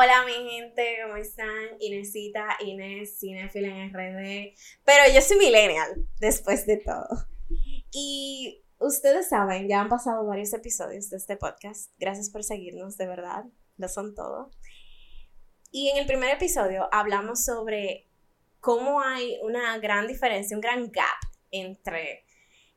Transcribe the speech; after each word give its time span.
Hola 0.00 0.24
mi 0.24 0.48
gente, 0.48 0.96
¿cómo 1.02 1.16
están? 1.16 1.70
Inesita, 1.80 2.56
Inés, 2.60 3.18
Cinefila 3.18 3.66
en 3.66 3.92
RD. 3.92 4.54
Pero 4.84 5.12
yo 5.12 5.20
soy 5.20 5.38
millennial, 5.38 6.06
después 6.20 6.66
de 6.66 6.76
todo. 6.76 7.08
Y 7.90 8.62
ustedes 8.78 9.28
saben, 9.28 9.66
ya 9.66 9.80
han 9.80 9.88
pasado 9.88 10.24
varios 10.24 10.52
episodios 10.52 11.10
de 11.10 11.16
este 11.16 11.36
podcast. 11.36 11.90
Gracias 11.98 12.30
por 12.30 12.44
seguirnos, 12.44 12.96
de 12.96 13.08
verdad. 13.08 13.46
Lo 13.76 13.88
son 13.88 14.14
todo. 14.14 14.52
Y 15.72 15.88
en 15.88 15.96
el 15.96 16.06
primer 16.06 16.30
episodio 16.30 16.88
hablamos 16.92 17.44
sobre 17.44 18.06
cómo 18.60 19.00
hay 19.00 19.40
una 19.42 19.78
gran 19.78 20.06
diferencia, 20.06 20.56
un 20.56 20.60
gran 20.60 20.92
gap 20.92 21.18
entre 21.50 22.24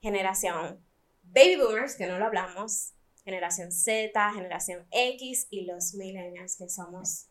generación 0.01 0.83
baby 1.21 1.57
boomers, 1.57 1.95
que 1.97 2.07
no 2.07 2.17
lo 2.17 2.25
hablamos, 2.25 2.95
generación 3.23 3.71
Z, 3.71 4.33
generación 4.33 4.87
X 4.91 5.47
y 5.49 5.65
los 5.65 5.93
millennials, 5.93 6.57
que 6.57 6.69
somos 6.69 7.27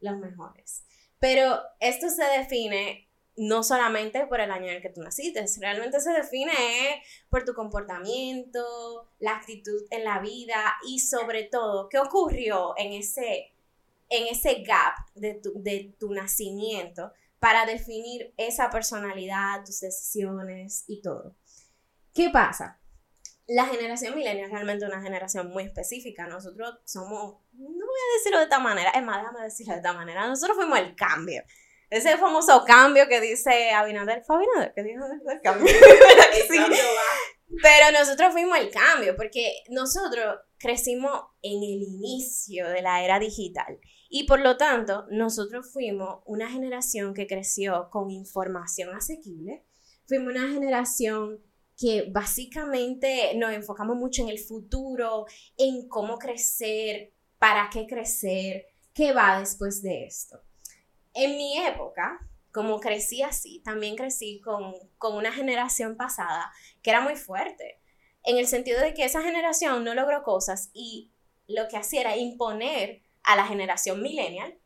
los 0.00 0.18
mejores. 0.18 0.84
Pero 1.18 1.60
esto 1.80 2.08
se 2.08 2.24
define 2.24 3.08
no 3.36 3.62
solamente 3.62 4.26
por 4.26 4.40
el 4.40 4.50
año 4.50 4.66
en 4.66 4.76
el 4.76 4.82
que 4.82 4.90
tú 4.90 5.00
naciste, 5.00 5.44
realmente 5.60 6.00
se 6.00 6.10
define 6.10 7.02
por 7.30 7.44
tu 7.44 7.54
comportamiento, 7.54 9.08
la 9.18 9.36
actitud 9.36 9.86
en 9.90 10.04
la 10.04 10.18
vida 10.18 10.76
y 10.86 11.00
sobre 11.00 11.44
todo, 11.44 11.88
qué 11.88 11.98
ocurrió 11.98 12.74
en 12.76 12.92
ese, 12.92 13.54
en 14.10 14.26
ese 14.26 14.62
gap 14.62 14.94
de 15.14 15.34
tu, 15.34 15.52
de 15.62 15.94
tu 15.98 16.12
nacimiento 16.12 17.12
para 17.38 17.64
definir 17.64 18.34
esa 18.36 18.70
personalidad, 18.70 19.64
tus 19.64 19.80
decisiones 19.80 20.84
y 20.86 21.00
todo. 21.00 21.34
¿Qué 22.12 22.28
pasa? 22.28 22.81
La 23.46 23.66
generación 23.66 24.14
millennial 24.14 24.46
es 24.46 24.52
realmente 24.52 24.86
una 24.86 25.02
generación 25.02 25.48
muy 25.50 25.64
específica. 25.64 26.26
Nosotros 26.26 26.78
somos, 26.84 27.40
no 27.52 27.86
voy 27.86 28.00
a 28.10 28.18
decirlo 28.18 28.38
de 28.38 28.44
esta 28.44 28.58
manera, 28.58 28.90
es 28.90 29.02
más, 29.02 29.22
déjame 29.22 29.44
decirlo 29.44 29.72
de 29.72 29.78
esta 29.78 29.92
manera. 29.92 30.26
Nosotros 30.26 30.56
fuimos 30.56 30.78
el 30.78 30.94
cambio. 30.94 31.42
Ese 31.90 32.16
famoso 32.16 32.64
cambio 32.64 33.06
que 33.06 33.20
dice 33.20 33.70
Abinader, 33.72 34.22
fue 34.24 34.36
Abinader 34.36 34.72
que 34.74 34.82
dijo 34.82 35.04
el 35.30 35.40
cambio. 35.42 35.66
Pero 37.62 37.98
nosotros 37.98 38.32
fuimos 38.32 38.58
el 38.58 38.70
cambio 38.70 39.14
porque 39.14 39.62
nosotros 39.68 40.38
crecimos 40.58 41.20
en 41.42 41.62
el 41.62 41.82
inicio 41.82 42.68
de 42.68 42.80
la 42.80 43.04
era 43.04 43.18
digital 43.18 43.78
y 44.08 44.26
por 44.26 44.40
lo 44.40 44.56
tanto 44.56 45.06
nosotros 45.10 45.70
fuimos 45.70 46.22
una 46.24 46.48
generación 46.50 47.12
que 47.12 47.26
creció 47.26 47.88
con 47.90 48.10
información 48.10 48.94
asequible, 48.94 49.66
fuimos 50.06 50.32
una 50.32 50.48
generación 50.48 51.42
que 51.82 52.06
básicamente 52.08 53.34
nos 53.34 53.52
enfocamos 53.52 53.96
mucho 53.96 54.22
en 54.22 54.28
el 54.28 54.38
futuro, 54.38 55.26
en 55.56 55.88
cómo 55.88 56.16
crecer, 56.16 57.12
para 57.40 57.68
qué 57.72 57.88
crecer, 57.88 58.66
qué 58.94 59.12
va 59.12 59.40
después 59.40 59.82
de 59.82 60.04
esto. 60.04 60.40
En 61.12 61.36
mi 61.36 61.58
época, 61.58 62.20
como 62.52 62.78
crecí 62.78 63.22
así, 63.22 63.62
también 63.64 63.96
crecí 63.96 64.40
con, 64.40 64.74
con 64.96 65.16
una 65.16 65.32
generación 65.32 65.96
pasada 65.96 66.52
que 66.82 66.90
era 66.90 67.00
muy 67.00 67.16
fuerte, 67.16 67.80
en 68.22 68.38
el 68.38 68.46
sentido 68.46 68.80
de 68.80 68.94
que 68.94 69.04
esa 69.04 69.20
generación 69.20 69.82
no 69.82 69.92
logró 69.92 70.22
cosas 70.22 70.70
y 70.72 71.10
lo 71.48 71.66
que 71.66 71.78
hacía 71.78 72.02
era 72.02 72.16
imponer 72.16 73.02
a 73.24 73.34
la 73.34 73.44
generación 73.44 74.00
millennial 74.00 74.56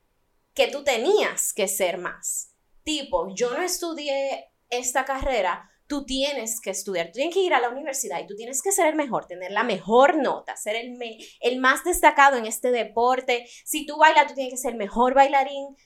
que 0.53 0.69
tú 0.69 0.85
tenías 0.85 1.55
que 1.55 1.67
ser 1.67 1.97
más. 1.97 2.53
Tipo, 2.83 3.35
yo 3.35 3.55
no 3.55 3.63
estudié 3.63 4.53
esta 4.69 5.07
carrera 5.07 5.71
tú 5.87 6.05
tienes 6.05 6.61
que 6.61 6.71
estudiar, 6.71 7.07
tú 7.07 7.13
tienes 7.15 7.35
que 7.35 7.41
ir 7.41 7.55
a 7.55 7.61
la 7.61 7.69
universidad 7.69 8.21
y 8.21 8.27
tú 8.27 8.35
tienes 8.35 8.63
que 8.63 8.73
ser 8.73 8.89
el 8.89 8.97
mejor, 8.97 9.27
tener 9.27 9.53
la 9.53 9.63
mejor 9.63 10.17
nota, 10.17 10.57
ser 10.57 10.77
el, 10.77 10.99
el 11.41 11.59
más 11.61 11.85
destacado 11.85 12.37
en 12.37 12.47
este 12.47 12.71
deporte. 12.71 13.47
Si 13.65 13.87
tú 13.87 13.97
bailas, 13.97 14.27
tú 14.27 14.35
tienes 14.35 14.53
que 14.53 14.59
ser 14.59 14.73
el 14.73 14.79
mejor 14.79 15.15
bailarín, 15.15 15.77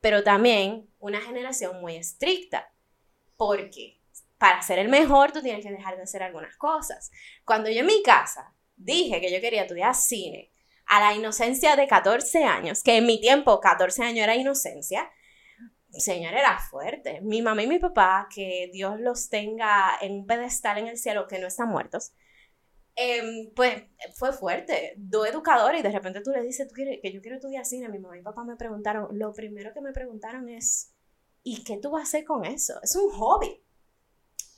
pero 0.00 0.24
también 0.24 0.88
una 0.98 1.20
generación 1.20 1.80
muy 1.80 1.96
estricta, 1.96 2.72
porque 3.36 4.00
para 4.38 4.62
ser 4.62 4.78
el 4.78 4.88
mejor 4.88 5.32
tú 5.32 5.42
tienes 5.42 5.64
que 5.64 5.70
dejar 5.70 5.96
de 5.96 6.02
hacer 6.02 6.22
algunas 6.22 6.56
cosas. 6.56 7.10
Cuando 7.44 7.70
yo 7.70 7.80
en 7.80 7.86
mi 7.86 8.02
casa 8.02 8.54
dije 8.76 9.20
que 9.20 9.32
yo 9.32 9.40
quería 9.40 9.62
estudiar 9.62 9.94
cine, 9.94 10.50
a 10.86 11.00
la 11.00 11.14
inocencia 11.14 11.76
de 11.76 11.86
14 11.86 12.44
años, 12.44 12.82
que 12.82 12.96
en 12.96 13.06
mi 13.06 13.20
tiempo 13.20 13.60
14 13.60 14.02
años 14.02 14.24
era 14.24 14.36
inocencia, 14.36 15.10
señor 16.00 16.34
era 16.34 16.58
fuerte. 16.58 17.20
Mi 17.20 17.42
mamá 17.42 17.62
y 17.62 17.66
mi 17.66 17.78
papá, 17.78 18.28
que 18.34 18.70
Dios 18.72 19.00
los 19.00 19.28
tenga 19.28 19.98
en 20.00 20.12
un 20.12 20.26
pedestal 20.26 20.78
en 20.78 20.88
el 20.88 20.98
cielo, 20.98 21.26
que 21.26 21.38
no 21.38 21.46
están 21.46 21.68
muertos, 21.68 22.12
em, 22.94 23.52
pues 23.54 23.84
fue 24.14 24.32
fuerte. 24.32 24.94
Dos 24.96 25.28
educadores 25.28 25.80
y 25.80 25.82
de 25.82 25.90
repente 25.90 26.20
tú 26.22 26.30
le 26.30 26.42
dices, 26.42 26.68
¿tú 26.68 26.74
quieres, 26.74 27.00
que 27.02 27.12
yo 27.12 27.20
quiero 27.20 27.36
estudiar 27.36 27.64
cine. 27.64 27.88
Mi 27.88 27.98
mamá 27.98 28.18
y 28.18 28.22
papá 28.22 28.44
me 28.44 28.56
preguntaron, 28.56 29.08
lo 29.18 29.32
primero 29.32 29.72
que 29.72 29.80
me 29.80 29.92
preguntaron 29.92 30.48
es, 30.48 30.92
¿y 31.42 31.64
qué 31.64 31.78
tú 31.78 31.90
vas 31.90 32.02
a 32.02 32.04
hacer 32.04 32.24
con 32.24 32.44
eso? 32.44 32.80
Es 32.82 32.96
un 32.96 33.10
hobby. 33.10 33.62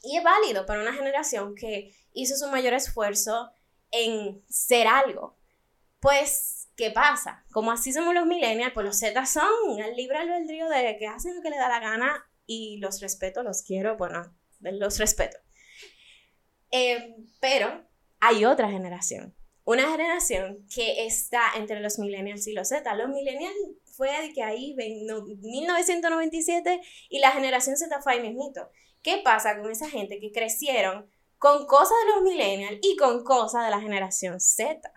Y 0.02 0.18
es 0.18 0.24
válido 0.24 0.66
para 0.66 0.82
una 0.82 0.92
generación 0.92 1.54
que 1.54 1.94
hizo 2.12 2.36
su 2.36 2.48
mayor 2.50 2.74
esfuerzo 2.74 3.50
en 3.90 4.42
ser 4.48 4.86
algo. 4.86 5.36
Pues 6.00 6.63
¿Qué 6.76 6.90
pasa? 6.90 7.44
Como 7.52 7.70
así 7.70 7.92
somos 7.92 8.14
los 8.14 8.26
millennials, 8.26 8.72
pues 8.72 8.84
los 8.84 8.98
Z 8.98 9.26
son 9.26 9.78
el 9.78 9.94
libre 9.94 10.18
albedrío 10.18 10.68
de 10.68 10.96
que 10.98 11.06
hacen 11.06 11.36
lo 11.36 11.42
que 11.42 11.50
le 11.50 11.56
da 11.56 11.68
la 11.68 11.78
gana 11.78 12.24
y 12.46 12.78
los 12.78 13.00
respeto, 13.00 13.42
los 13.42 13.62
quiero, 13.62 13.96
bueno, 13.96 14.34
los 14.60 14.98
respeto. 14.98 15.38
Eh, 16.72 17.14
pero 17.40 17.88
hay 18.18 18.44
otra 18.44 18.68
generación, 18.68 19.36
una 19.64 19.88
generación 19.88 20.66
que 20.74 21.06
está 21.06 21.42
entre 21.56 21.78
los 21.78 22.00
millennials 22.00 22.46
y 22.48 22.52
los 22.52 22.68
Z. 22.68 22.92
Los 22.96 23.08
millennials 23.08 23.54
fue 23.84 24.10
de 24.20 24.32
que 24.32 24.42
ahí, 24.42 24.74
ven, 24.74 25.06
1997, 25.40 26.80
y 27.08 27.20
la 27.20 27.30
generación 27.30 27.76
Z 27.76 28.02
fue 28.02 28.14
ahí 28.14 28.20
mismito. 28.20 28.68
¿Qué 29.00 29.20
pasa 29.22 29.60
con 29.60 29.70
esa 29.70 29.88
gente 29.88 30.18
que 30.18 30.32
crecieron 30.32 31.08
con 31.38 31.66
cosas 31.66 31.96
de 32.04 32.12
los 32.14 32.22
millennials 32.22 32.80
y 32.82 32.96
con 32.96 33.22
cosas 33.22 33.64
de 33.64 33.70
la 33.70 33.80
generación 33.80 34.40
Z? 34.40 34.90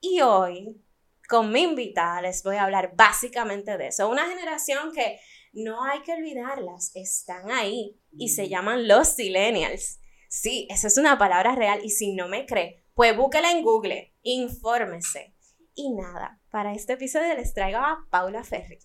Y 0.00 0.20
hoy 0.20 0.80
con 1.28 1.50
mi 1.52 1.62
invitada 1.62 2.22
les 2.22 2.42
voy 2.42 2.56
a 2.56 2.64
hablar 2.64 2.92
básicamente 2.94 3.76
de 3.78 3.88
eso. 3.88 4.08
Una 4.08 4.26
generación 4.26 4.92
que 4.92 5.18
no 5.52 5.84
hay 5.84 6.02
que 6.02 6.12
olvidarlas, 6.12 6.92
están 6.94 7.50
ahí 7.50 8.00
y 8.12 8.30
se 8.30 8.48
llaman 8.48 8.88
los 8.88 9.08
silenials. 9.08 10.00
Sí, 10.28 10.66
esa 10.70 10.86
es 10.86 10.96
una 10.96 11.18
palabra 11.18 11.54
real 11.54 11.80
y 11.84 11.90
si 11.90 12.14
no 12.14 12.28
me 12.28 12.46
cree, 12.46 12.84
pues 12.94 13.16
búsquela 13.16 13.50
en 13.50 13.62
Google, 13.62 14.14
infórmese. 14.22 15.34
Y 15.74 15.94
nada, 15.94 16.40
para 16.50 16.72
este 16.72 16.94
episodio 16.94 17.34
les 17.34 17.54
traigo 17.54 17.78
a 17.78 18.06
Paula 18.10 18.44
Ferri. 18.44 18.78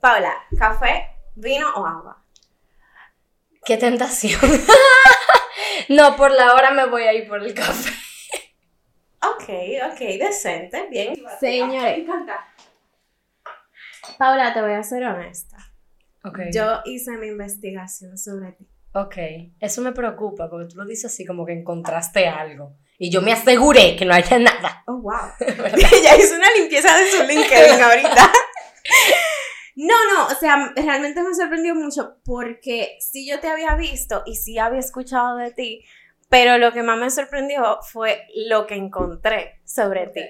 Paula, 0.00 0.34
¿café, 0.58 1.08
vino 1.34 1.66
o 1.76 1.86
agua? 1.86 2.23
Qué 3.64 3.76
tentación. 3.76 4.40
no, 5.88 6.16
por 6.16 6.30
la 6.30 6.54
hora 6.54 6.70
me 6.70 6.86
voy 6.86 7.04
a 7.04 7.14
ir 7.14 7.26
por 7.26 7.42
el 7.42 7.54
café. 7.54 7.90
ok, 9.22 9.92
ok, 9.92 9.98
decente, 10.18 10.86
bien. 10.90 11.14
Señores. 11.40 12.06
Paula, 14.18 14.52
te 14.52 14.60
voy 14.60 14.72
a 14.72 14.82
ser 14.82 15.04
honesta. 15.04 15.56
Okay. 16.22 16.50
Yo 16.52 16.80
hice 16.84 17.12
mi 17.12 17.28
investigación 17.28 18.16
sobre 18.18 18.52
ti. 18.52 18.68
Ok, 18.94 19.16
eso 19.60 19.82
me 19.82 19.92
preocupa 19.92 20.48
porque 20.48 20.68
tú 20.68 20.76
lo 20.76 20.84
dices 20.84 21.12
así 21.12 21.24
como 21.26 21.44
que 21.44 21.52
encontraste 21.52 22.28
algo. 22.28 22.76
Y 22.98 23.10
yo 23.10 23.22
me 23.22 23.32
aseguré 23.32 23.96
que 23.96 24.04
no 24.04 24.14
haya 24.14 24.38
nada. 24.38 24.84
Oh, 24.86 24.98
wow. 24.98 25.18
Ella 25.40 26.16
hizo 26.16 26.36
una 26.36 26.50
limpieza 26.56 26.96
de 26.96 27.10
su 27.10 27.24
LinkedIn 27.24 27.82
ahorita. 27.82 28.32
No, 29.76 29.94
no, 30.12 30.26
o 30.26 30.34
sea, 30.38 30.72
realmente 30.76 31.20
me 31.22 31.34
sorprendió 31.34 31.74
mucho 31.74 32.16
porque 32.24 32.96
sí 33.00 33.28
yo 33.28 33.40
te 33.40 33.48
había 33.48 33.74
visto 33.74 34.22
y 34.24 34.36
sí 34.36 34.58
había 34.58 34.78
escuchado 34.78 35.36
de 35.36 35.50
ti, 35.50 35.84
pero 36.28 36.58
lo 36.58 36.72
que 36.72 36.82
más 36.82 36.98
me 36.98 37.10
sorprendió 37.10 37.78
fue 37.82 38.26
lo 38.34 38.66
que 38.66 38.76
encontré 38.76 39.60
sobre 39.64 40.06
ti. 40.08 40.22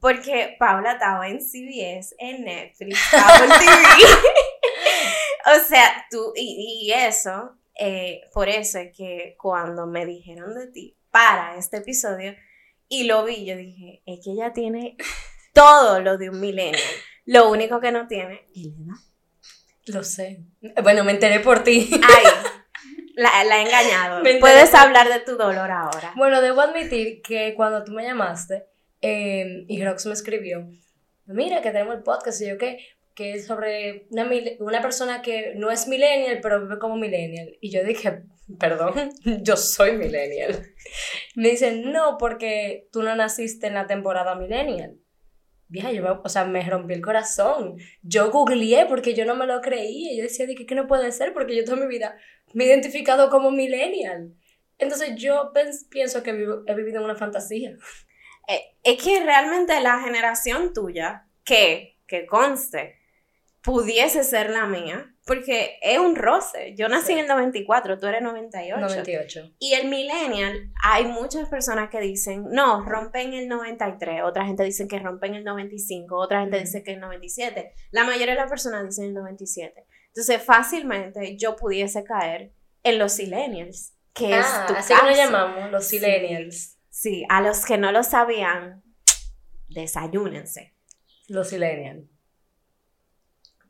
Porque 0.00 0.56
Paula 0.58 0.92
estaba 0.92 1.28
en 1.28 1.40
CBS, 1.40 2.14
en 2.18 2.44
Netflix, 2.44 2.98
en 3.12 3.48
TV. 3.48 4.06
o 5.56 5.64
sea, 5.68 6.06
tú, 6.10 6.32
y, 6.34 6.90
eso, 6.94 7.58
eh, 7.78 8.22
por 8.32 8.48
eso 8.48 8.78
es 8.78 8.96
que 8.96 9.36
cuando 9.38 9.86
me 9.86 10.06
dijeron 10.06 10.54
de 10.54 10.68
ti 10.68 10.96
para 11.10 11.56
este 11.56 11.78
episodio 11.78 12.34
y 12.88 13.04
lo 13.04 13.24
vi, 13.24 13.44
yo 13.44 13.56
dije, 13.56 14.02
es 14.06 14.20
que 14.24 14.32
ella 14.32 14.52
tiene 14.52 14.96
todo 15.52 16.00
lo 16.00 16.16
de 16.16 16.30
un 16.30 16.40
milenio. 16.40 16.80
Lo 17.26 17.50
único 17.50 17.80
que 17.80 17.92
no 17.92 18.06
tiene 18.06 18.46
es 18.54 18.66
la 18.86 18.94
Lo 19.86 20.02
sé. 20.04 20.44
Bueno, 20.82 21.04
me 21.04 21.12
enteré 21.12 21.40
por 21.40 21.62
ti. 21.62 21.90
Ay, 21.92 22.24
la, 23.14 23.44
la 23.44 23.58
he 23.58 23.62
engañado. 23.66 24.22
Puedes 24.40 24.74
hablar 24.74 25.08
de 25.08 25.20
tu 25.20 25.36
dolor 25.36 25.70
ahora. 25.70 26.12
Bueno, 26.16 26.40
debo 26.40 26.60
admitir 26.60 27.22
que 27.22 27.54
cuando 27.54 27.84
tú 27.84 27.92
me 27.92 28.04
llamaste 28.04 28.66
em, 29.00 29.64
y 29.68 29.84
Rox 29.84 30.06
me 30.06 30.12
escribió, 30.12 30.68
mira 31.26 31.62
que 31.62 31.70
tenemos 31.70 31.96
el 31.96 32.02
podcast 32.02 32.40
y 32.40 32.48
yo 32.48 32.58
que, 32.58 32.78
que 33.14 33.34
es 33.34 33.46
sobre 33.46 34.06
una, 34.10 34.28
una 34.58 34.82
persona 34.82 35.22
que 35.22 35.54
no 35.56 35.70
es 35.70 35.86
millennial, 35.88 36.40
pero 36.42 36.62
vive 36.62 36.78
como 36.78 36.96
millennial. 36.96 37.56
Y 37.60 37.70
yo 37.70 37.84
dije, 37.84 38.22
perdón, 38.58 39.12
yo 39.42 39.56
soy 39.56 39.92
millennial. 39.92 40.66
Me 41.34 41.50
dicen, 41.50 41.92
no, 41.92 42.16
porque 42.18 42.88
tú 42.92 43.02
no 43.02 43.14
naciste 43.14 43.66
en 43.66 43.74
la 43.74 43.86
temporada 43.86 44.34
millennial. 44.34 44.96
Vieja, 45.70 45.92
yo 45.92 46.02
me, 46.02 46.10
o 46.10 46.28
sea, 46.28 46.44
me 46.44 46.68
rompí 46.68 46.92
el 46.94 47.00
corazón. 47.00 47.76
Yo 48.02 48.30
googleé 48.30 48.86
porque 48.86 49.14
yo 49.14 49.24
no 49.24 49.36
me 49.36 49.46
lo 49.46 49.60
creía. 49.60 50.14
Yo 50.16 50.22
decía, 50.24 50.46
de 50.46 50.54
que, 50.54 50.66
que 50.66 50.74
no 50.74 50.86
puede 50.86 51.12
ser 51.12 51.32
porque 51.32 51.56
yo 51.56 51.64
toda 51.64 51.78
mi 51.78 51.86
vida 51.86 52.16
me 52.52 52.64
he 52.64 52.66
identificado 52.66 53.30
como 53.30 53.50
millennial. 53.50 54.34
Entonces 54.78 55.14
yo 55.16 55.52
pienso 55.90 56.22
que 56.22 56.32
vivo- 56.32 56.62
he 56.66 56.74
vivido 56.74 56.98
en 56.98 57.04
una 57.04 57.14
fantasía. 57.16 57.76
Eh, 58.48 58.62
es 58.82 59.02
que 59.02 59.22
realmente 59.22 59.80
la 59.80 60.00
generación 60.00 60.72
tuya, 60.74 61.26
que, 61.44 61.98
que 62.06 62.26
conste, 62.26 62.96
pudiese 63.62 64.24
ser 64.24 64.50
la 64.50 64.66
mía, 64.66 65.14
porque 65.26 65.78
es 65.82 65.98
un 65.98 66.16
roce. 66.16 66.74
Yo 66.76 66.88
nací 66.88 67.08
Sí. 67.08 67.12
en 67.12 67.18
el 67.20 67.26
94, 67.28 67.98
tú 67.98 68.06
eres 68.06 68.22
98. 68.22 68.80
98. 68.80 69.52
Y 69.58 69.74
el 69.74 69.88
millennial, 69.88 70.70
hay 70.82 71.04
muchas 71.06 71.48
personas 71.48 71.90
que 71.90 72.00
dicen, 72.00 72.44
no, 72.50 72.84
rompen 72.84 73.34
el 73.34 73.48
93, 73.48 74.22
otra 74.24 74.46
gente 74.46 74.64
dice 74.64 74.88
que 74.88 74.98
rompen 74.98 75.34
el 75.34 75.44
95, 75.44 76.16
otra 76.16 76.40
gente 76.40 76.58
dice 76.58 76.82
que 76.82 76.92
el 76.94 77.00
97. 77.00 77.72
La 77.90 78.04
mayoría 78.04 78.34
de 78.34 78.40
las 78.40 78.50
personas 78.50 78.84
dicen 78.84 79.04
el 79.06 79.14
97. 79.14 79.84
Entonces, 80.08 80.42
fácilmente 80.42 81.36
yo 81.36 81.54
pudiese 81.56 82.02
caer 82.02 82.52
en 82.82 82.98
los 82.98 83.18
millennials, 83.18 83.94
que 84.14 84.32
Ah, 84.34 84.40
es 84.40 84.66
tu 84.66 84.72
así 84.74 84.88
que 84.94 85.02
nos 85.02 85.16
caso. 85.16 85.22
llamamos 85.22 85.70
los 85.70 85.86
Sí. 85.86 85.96
millennials. 86.00 86.78
Sí, 86.88 87.24
a 87.28 87.40
los 87.40 87.64
que 87.64 87.78
no 87.78 87.92
lo 87.92 88.02
sabían, 88.02 88.82
desayúnense. 89.68 90.74
Los 91.28 91.52
millennials. 91.52 92.04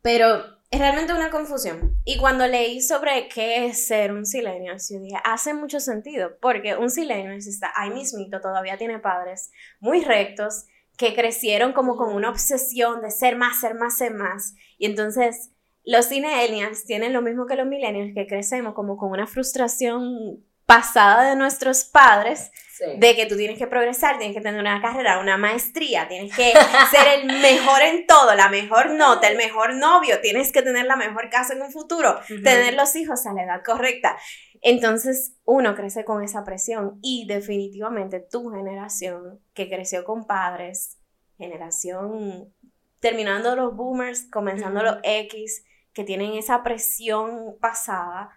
Pero 0.01 0.43
es 0.71 0.79
realmente 0.79 1.13
una 1.13 1.29
confusión. 1.29 2.01
Y 2.05 2.17
cuando 2.17 2.47
leí 2.47 2.81
sobre 2.81 3.27
qué 3.27 3.65
es 3.65 3.87
ser 3.87 4.13
un 4.13 4.25
silenial, 4.25 4.77
yo 4.77 4.99
dije, 4.99 5.17
hace 5.23 5.53
mucho 5.53 5.79
sentido, 5.79 6.37
porque 6.41 6.75
un 6.75 6.89
silenial 6.89 7.35
está 7.35 7.71
ahí 7.75 7.91
mismito, 7.91 8.39
todavía 8.39 8.77
tiene 8.77 8.99
padres 8.99 9.51
muy 9.79 10.01
rectos, 10.01 10.65
que 10.97 11.13
crecieron 11.13 11.73
como 11.73 11.97
con 11.97 12.13
una 12.13 12.29
obsesión 12.29 13.01
de 13.01 13.11
ser 13.11 13.35
más, 13.35 13.59
ser 13.59 13.75
más, 13.75 13.97
ser 13.97 14.13
más. 14.13 14.53
Y 14.77 14.85
entonces 14.85 15.51
los 15.83 16.09
millennials 16.09 16.85
tienen 16.85 17.11
lo 17.11 17.21
mismo 17.21 17.47
que 17.47 17.55
los 17.55 17.67
millennials, 17.67 18.13
que 18.13 18.27
crecemos 18.27 18.73
como 18.73 18.97
con 18.97 19.11
una 19.11 19.27
frustración 19.27 20.45
pasada 20.75 21.29
de 21.29 21.35
nuestros 21.35 21.85
padres 21.85 22.51
Sí. 22.77 22.85
de 22.97 23.15
que 23.15 23.27
tú 23.27 23.35
tienes 23.37 23.59
que 23.59 23.67
progresar, 23.67 24.17
tienes 24.17 24.35
que 24.35 24.41
tener 24.41 24.59
una 24.59 24.81
carrera, 24.81 25.19
una 25.19 25.37
maestría, 25.37 26.07
tienes 26.07 26.35
que 26.35 26.51
ser 26.91 27.19
el 27.19 27.25
mejor 27.41 27.81
en 27.83 28.07
todo, 28.07 28.33
la 28.33 28.49
mejor 28.49 28.89
nota, 28.91 29.27
el 29.27 29.37
mejor 29.37 29.75
novio, 29.75 30.19
tienes 30.21 30.51
que 30.51 30.63
tener 30.63 30.85
la 30.85 30.95
mejor 30.95 31.29
casa 31.29 31.53
en 31.53 31.61
un 31.61 31.71
futuro, 31.71 32.19
tener 32.43 32.73
los 32.73 32.95
hijos 32.95 33.27
a 33.27 33.33
la 33.33 33.43
edad 33.43 33.61
correcta. 33.63 34.17
Entonces 34.61 35.35
uno 35.43 35.75
crece 35.75 36.05
con 36.05 36.23
esa 36.23 36.43
presión 36.43 36.97
y 37.03 37.27
definitivamente 37.27 38.19
tu 38.19 38.49
generación 38.49 39.39
que 39.53 39.69
creció 39.69 40.03
con 40.03 40.25
padres, 40.25 40.97
generación 41.37 42.51
terminando 42.99 43.55
los 43.55 43.75
boomers, 43.75 44.27
comenzando 44.31 44.81
los 44.81 44.97
X, 45.03 45.65
que 45.93 46.03
tienen 46.03 46.33
esa 46.33 46.63
presión 46.63 47.57
pasada, 47.59 48.29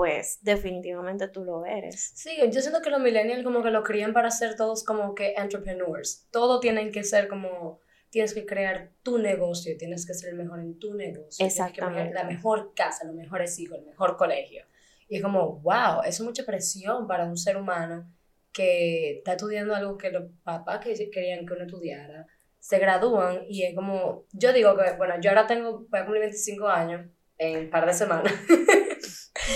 pues 0.00 0.38
definitivamente 0.40 1.28
tú 1.28 1.44
lo 1.44 1.66
eres. 1.66 2.12
Sí, 2.14 2.30
yo 2.50 2.62
siento 2.62 2.80
que 2.80 2.88
los 2.88 3.02
millennials 3.02 3.44
como 3.44 3.62
que 3.62 3.70
lo 3.70 3.82
crían 3.82 4.14
para 4.14 4.30
ser 4.30 4.56
todos 4.56 4.82
como 4.82 5.14
que 5.14 5.34
entrepreneurs. 5.36 6.26
Todo 6.30 6.58
tienen 6.58 6.90
que 6.90 7.04
ser 7.04 7.28
como, 7.28 7.80
tienes 8.08 8.32
que 8.32 8.46
crear 8.46 8.92
tu 9.02 9.18
negocio, 9.18 9.76
tienes 9.76 10.06
que 10.06 10.14
ser 10.14 10.30
el 10.30 10.36
mejor 10.36 10.60
en 10.60 10.78
tu 10.78 10.94
negocio. 10.94 11.36
tienes 11.36 11.54
que 11.54 11.60
Exactamente. 11.62 12.14
la 12.14 12.24
mejor 12.24 12.72
casa, 12.74 13.04
los 13.04 13.14
mejores 13.14 13.58
hijos, 13.58 13.76
el 13.78 13.84
mejor 13.84 14.16
colegio. 14.16 14.64
Y 15.06 15.16
es 15.16 15.22
como, 15.22 15.60
wow, 15.60 16.00
eso 16.00 16.08
es 16.08 16.20
mucha 16.22 16.46
presión 16.46 17.06
para 17.06 17.26
un 17.26 17.36
ser 17.36 17.58
humano 17.58 18.10
que 18.54 19.18
está 19.18 19.32
estudiando 19.32 19.74
algo 19.74 19.98
que 19.98 20.10
los 20.10 20.30
papás 20.42 20.82
que 20.82 21.10
querían 21.10 21.44
que 21.44 21.52
uno 21.52 21.64
estudiara, 21.66 22.26
se 22.58 22.78
gradúan 22.78 23.42
y 23.50 23.64
es 23.64 23.74
como, 23.74 24.24
yo 24.32 24.54
digo 24.54 24.74
que, 24.78 24.96
bueno, 24.96 25.16
yo 25.20 25.28
ahora 25.28 25.46
tengo, 25.46 25.84
voy 25.90 26.00
a 26.00 26.04
cumplir 26.04 26.22
25 26.22 26.68
años 26.68 27.06
en 27.36 27.58
un 27.58 27.70
par 27.70 27.84
de 27.84 27.92
semanas. 27.92 28.32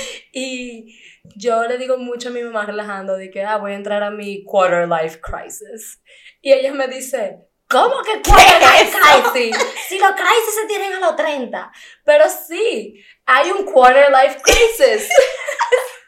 y 0.33 0.99
yo 1.37 1.65
le 1.65 1.79
digo 1.79 1.97
mucho 1.97 2.29
a 2.29 2.33
mi 2.33 2.43
mamá 2.43 2.67
relajando 2.67 3.17
de 3.17 3.31
que, 3.31 3.43
ah, 3.43 3.57
voy 3.57 3.73
a 3.73 3.77
entrar 3.77 4.03
a 4.03 4.11
mi 4.11 4.45
quarter 4.45 4.89
life 4.89 5.21
crisis. 5.21 6.01
Y 6.41 6.53
ella 6.53 6.73
me 6.73 6.89
dice, 6.89 7.39
¿cómo 7.69 8.03
que 8.03 8.23
quarter 8.23 8.61
life 8.61 8.97
crisis? 9.33 9.57
Si 9.89 9.99
los 9.99 10.13
crisis 10.13 10.55
se 10.61 10.67
tienen 10.67 10.93
a 10.95 11.01
los 11.01 11.17
30. 11.17 11.73
Pero 12.05 12.25
sí, 12.29 13.03
hay 13.27 13.51
un 13.51 13.65
quarter 13.65 14.11
life 14.11 14.41
crisis. 14.43 15.09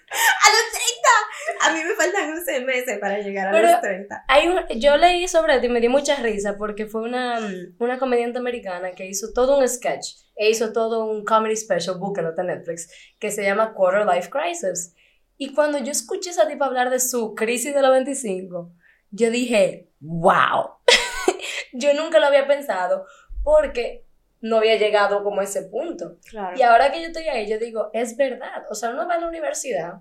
A 0.09 0.51
los 0.51 0.73
30. 0.73 0.86
A 1.63 1.73
mí 1.73 1.81
me 1.85 1.95
faltan 1.95 2.31
11 2.33 2.61
meses 2.65 2.99
para 2.99 3.19
llegar 3.19 3.49
a 3.49 3.53
Pero- 3.53 3.71
los 3.71 3.81
30. 3.81 4.25
Hay 4.29 4.49
un- 4.49 4.67
yo 4.81 4.97
leí 4.97 5.27
sobre 5.29 5.55
esto 5.55 5.67
y 5.67 5.71
me 5.71 5.81
di 5.81 5.89
mucha 5.89 6.17
risa 6.17 6.57
porque 6.59 6.87
fue 6.87 7.03
una, 7.03 7.39
una 7.79 7.99
comediante 7.99 8.39
americana 8.39 8.93
que 8.93 9.07
hizo 9.07 9.33
todo 9.33 9.59
un 9.59 9.69
sketch 9.69 10.07
e 10.35 10.51
hizo 10.51 10.73
todo 10.73 11.07
un 11.07 11.25
comedy 11.25 11.57
special, 11.57 11.99
búsquelo 11.99 12.35
en 12.37 12.47
Netflix, 12.47 12.91
que 13.19 13.31
se 13.31 13.43
llama 13.43 13.75
Quarter 13.75 14.07
Life 14.07 14.29
Crisis. 14.31 14.95
Y 15.39 15.55
cuando 15.55 15.79
yo 15.79 15.93
escuché 15.93 16.31
a 16.31 16.33
esa 16.33 16.49
tipa 16.49 16.67
hablar 16.67 16.91
de 16.91 17.01
su 17.01 17.35
crisis 17.35 17.75
de 17.75 17.83
los 17.83 17.91
25, 17.91 18.73
yo 19.11 19.31
dije, 19.31 19.91
wow. 20.01 20.79
yo 21.73 21.95
nunca 21.95 22.19
lo 22.19 22.27
había 22.27 22.47
pensado 22.47 23.07
porque 23.43 24.05
no 24.41 24.59
había 24.59 24.77
llegado 24.77 25.23
como 25.25 25.41
a 25.41 25.45
ese 25.45 25.63
punto. 25.63 26.19
Claro. 26.29 26.57
Y 26.59 26.63
ahora 26.63 26.91
que 26.93 27.01
yo 27.01 27.07
estoy 27.09 27.29
ahí, 27.29 27.49
yo 27.49 27.59
digo, 27.59 27.91
es 27.93 28.17
verdad. 28.17 28.65
O 28.71 28.75
sea, 28.75 28.91
uno 28.91 29.07
va 29.09 29.15
a 29.15 29.21
la 29.21 29.29
universidad, 29.29 29.95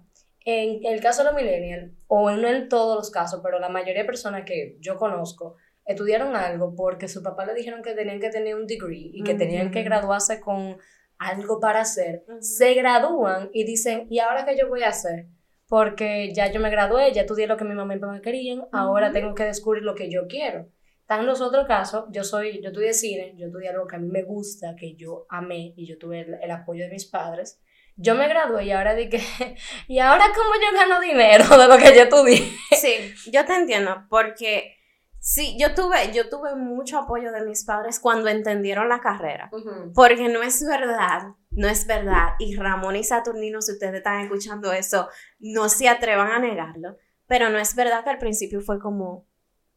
en 0.46 0.86
el 0.86 1.02
caso 1.02 1.24
de 1.24 1.32
los 1.32 1.42
millennials, 1.42 1.92
o 2.08 2.30
no 2.32 2.48
en 2.48 2.70
todos 2.70 2.96
los 2.96 3.10
casos, 3.10 3.42
pero 3.44 3.60
la 3.60 3.68
mayoría 3.68 4.04
de 4.04 4.06
personas 4.06 4.46
que 4.46 4.78
yo 4.80 4.96
conozco, 4.96 5.56
estudiaron 5.86 6.36
algo 6.36 6.76
porque 6.76 7.08
su 7.08 7.22
papá 7.22 7.46
le 7.46 7.56
dijeron 7.56 7.82
que 7.82 7.94
tenían 7.94 8.20
que 8.20 8.30
tener 8.30 8.56
un 8.56 8.68
degree 8.68 9.10
y 9.14 9.24
que 9.24 9.34
tenían 9.34 9.72
que 9.72 9.84
graduarse 9.84 10.40
con 10.40 10.78
algo 11.18 11.60
para 11.60 11.82
hacer. 11.82 12.24
Ujú. 12.28 12.42
Se 12.42 12.74
gradúan 12.76 13.50
y 13.54 13.66
dicen, 13.66 14.08
¿y 14.10 14.20
ahora 14.20 14.46
qué 14.46 14.56
yo 14.58 14.70
voy 14.70 14.84
a 14.84 14.90
hacer? 14.90 15.28
Porque 15.68 16.32
ya 16.34 16.52
yo 16.52 16.60
me 16.60 16.70
gradué, 16.70 17.12
ya 17.12 17.22
estudié 17.22 17.48
lo 17.48 17.58
que 17.58 17.66
mi 17.66 17.74
mamá 17.74 17.94
y 17.94 17.98
mi 17.98 18.02
papá 18.02 18.22
querían, 18.22 18.66
ahora 18.72 19.08
Ujú. 19.08 19.14
tengo 19.14 19.36
que 19.36 19.46
descubrir 19.46 19.84
lo 19.84 19.96
que 19.96 20.12
yo 20.12 20.28
quiero. 20.28 20.68
Están 21.02 21.26
los 21.26 21.42
otros 21.42 21.68
casos, 21.68 22.06
yo 22.12 22.24
soy, 22.24 22.62
yo 22.62 22.70
estudié 22.70 22.94
cine, 22.94 23.34
yo 23.38 23.48
estudié 23.48 23.70
algo 23.70 23.88
que 23.88 23.96
a 23.96 24.00
mí 24.00 24.08
me 24.08 24.24
gusta, 24.24 24.76
que 24.76 24.96
yo 24.96 25.26
amé 25.30 25.74
y 25.76 25.88
yo 25.88 25.98
tuve 25.98 26.22
el, 26.22 26.36
el 26.42 26.52
apoyo 26.52 26.84
de 26.84 26.92
mis 26.92 27.06
padres. 27.06 27.60
Yo 27.98 28.16
me 28.16 28.28
gradué 28.28 28.66
y 28.66 28.72
ahora 28.72 28.94
dije, 28.96 29.56
¿y 29.88 30.00
ahora 30.00 30.26
cómo 30.36 30.50
yo 30.56 30.78
gano 30.78 31.00
dinero 31.00 31.58
de 31.58 31.68
lo 31.68 31.78
que 31.78 31.96
yo 31.96 32.04
estudié? 32.04 32.52
Sí, 32.72 33.14
yo 33.32 33.46
te 33.46 33.54
entiendo, 33.56 34.06
porque 34.10 34.76
sí, 35.20 35.56
yo 35.60 35.74
tuve, 35.74 36.12
yo 36.14 36.30
tuve 36.30 36.56
mucho 36.56 37.00
apoyo 37.00 37.32
de 37.32 37.42
mis 37.46 37.64
padres 37.64 38.00
cuando 38.00 38.30
entendieron 38.30 38.90
la 38.90 39.00
carrera. 39.00 39.50
Porque 39.94 40.28
no 40.28 40.44
es 40.44 40.64
verdad, 40.66 41.30
no 41.52 41.68
es 41.70 41.88
verdad. 41.88 42.34
Y 42.40 42.56
Ramón 42.56 42.96
y 42.98 43.04
Saturnino, 43.04 43.62
si 43.62 43.72
ustedes 43.72 43.96
están 43.96 44.20
escuchando 44.22 44.74
eso, 44.74 45.08
no 45.40 45.70
se 45.70 45.88
atrevan 45.88 46.32
a 46.32 46.40
negarlo. 46.40 46.98
Pero 47.28 47.50
no 47.50 47.58
es 47.60 47.76
verdad 47.76 48.04
que 48.04 48.10
al 48.12 48.18
principio 48.20 48.62
fue 48.62 48.80
como, 48.80 49.26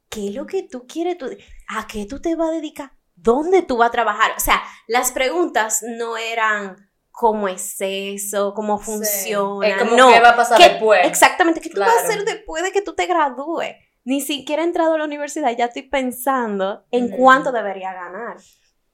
¿qué 0.09 0.27
es 0.27 0.35
lo 0.35 0.45
que 0.45 0.63
tú 0.63 0.85
quieres? 0.87 1.17
Tú- 1.17 1.35
¿A 1.69 1.87
qué 1.87 2.05
tú 2.05 2.19
te 2.21 2.35
vas 2.35 2.49
a 2.49 2.53
dedicar? 2.53 2.91
¿Dónde 3.15 3.61
tú 3.63 3.77
vas 3.77 3.89
a 3.89 3.91
trabajar? 3.91 4.31
O 4.37 4.39
sea, 4.39 4.61
las 4.87 5.11
preguntas 5.11 5.83
no 5.83 6.15
eran 6.17 6.88
cómo 7.11 7.47
es 7.47 7.75
eso, 7.79 8.53
cómo 8.53 8.77
Sí. 8.79 8.85
funciona. 8.85 9.67
Es 9.67 9.77
como 9.77 9.95
no. 9.95 10.09
qué 10.11 10.19
va 10.19 10.29
a 10.29 10.35
pasar 10.35 10.57
¿Qué- 10.57 10.69
después. 10.69 11.01
Exactamente, 11.03 11.59
¿qué 11.61 11.69
tú 11.69 11.79
vas 11.79 11.89
a 11.89 11.91
Claro. 11.93 12.07
hacer 12.09 12.25
después 12.25 12.63
de 12.63 12.71
que 12.71 12.81
tú 12.81 12.93
te 12.95 13.05
gradúes? 13.07 13.75
Ni 14.05 14.21
siquiera 14.21 14.61
he 14.63 14.65
entrado 14.65 14.95
a 14.95 14.97
la 14.97 15.03
universidad, 15.05 15.51
ya 15.57 15.65
estoy 15.65 15.83
pensando 15.83 16.85
en 16.91 17.07
Mm. 17.11 17.17
cuánto 17.17 17.51
debería 17.51 17.93
ganar. 17.93 18.37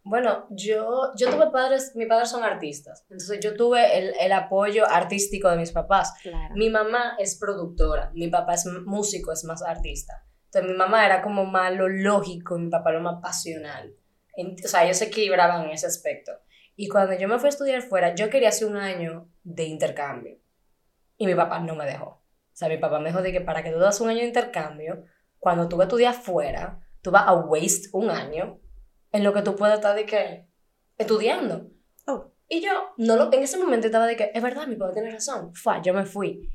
Bueno, 0.04 0.46
yo, 0.52 1.12
yo 1.18 1.32
tuve 1.32 1.50
padres, 1.50 1.94
mis 1.96 2.08
padres 2.08 2.30
son 2.30 2.44
artistas, 2.44 3.04
entonces 3.10 3.40
yo 3.42 3.56
tuve 3.56 3.98
el, 3.98 4.14
el 4.20 4.32
apoyo 4.34 4.86
artístico 4.88 5.50
de 5.50 5.58
mis 5.58 5.72
papás. 5.72 6.14
Claro. 6.22 6.54
Mi 6.56 6.70
mamá 6.70 7.16
es 7.18 7.38
productora, 7.40 8.12
mi 8.14 8.28
papá 8.28 8.54
es 8.54 8.66
músico, 8.86 9.32
es 9.32 9.44
más 9.46 9.64
artista. 9.64 10.24
Entonces 10.46 10.72
mi 10.72 10.78
mamá 10.78 11.06
era 11.08 11.22
como 11.24 11.46
más 11.46 11.74
lo 11.74 11.90
lógico 11.90 12.58
mi 12.58 12.70
papá 12.70 12.92
lo 12.92 13.02
más 13.02 13.20
pasional. 13.22 13.96
O 14.64 14.68
sea, 14.68 14.84
ellos 14.86 14.98
se 14.98 15.06
equilibraban 15.06 15.64
en 15.66 15.72
ese 15.72 15.88
aspecto. 15.88 16.34
Y 16.76 16.90
cuando 16.90 17.14
yo 17.14 17.28
me 17.28 17.40
fui 17.40 17.48
a 17.48 17.50
estudiar 17.50 17.82
fuera, 17.82 18.16
yo 18.16 18.30
quería 18.30 18.50
hacer 18.50 18.68
un 18.68 18.78
año 18.78 19.30
de 19.44 19.64
intercambio. 19.64 20.38
Y 21.18 21.26
mi 21.26 21.36
papá 21.36 21.60
no 21.60 21.76
me 21.76 21.86
dejó. 21.86 22.06
O 22.08 22.58
sea, 22.58 22.70
mi 22.70 22.78
papá 22.78 23.00
me 23.00 23.10
dijo 23.10 23.22
de 23.22 23.32
que 23.32 23.42
para 23.42 23.64
que 23.64 23.72
tú 23.72 23.80
das 23.80 24.02
un 24.02 24.10
año 24.10 24.20
de 24.20 24.28
intercambio, 24.28 25.04
cuando 25.40 25.68
tú 25.70 25.78
vas 25.78 25.86
a 25.86 25.88
estudiar 25.88 26.14
fuera, 26.14 26.80
tú 27.02 27.12
vas 27.12 27.24
a 27.28 27.34
waste 27.34 27.90
un 27.94 28.10
año 28.10 28.60
en 29.12 29.24
lo 29.24 29.34
que 29.34 29.42
tú 29.42 29.56
puedes 29.56 29.76
estar 29.76 29.96
de 29.96 30.06
que 30.06 30.48
estudiando. 30.98 31.70
Oh. 32.08 32.32
Y 32.48 32.62
yo, 32.62 32.72
no 32.98 33.16
lo, 33.16 33.32
en 33.32 33.44
ese 33.44 33.58
momento 33.58 33.88
estaba 33.88 34.08
de 34.08 34.16
que, 34.16 34.32
es 34.34 34.44
verdad, 34.44 34.68
mi 34.68 34.76
papá 34.76 34.94
tiene 34.94 35.12
razón. 35.12 35.54
Fue, 35.54 35.76
yo 35.84 35.94
me 35.94 36.06
fui. 36.06 36.50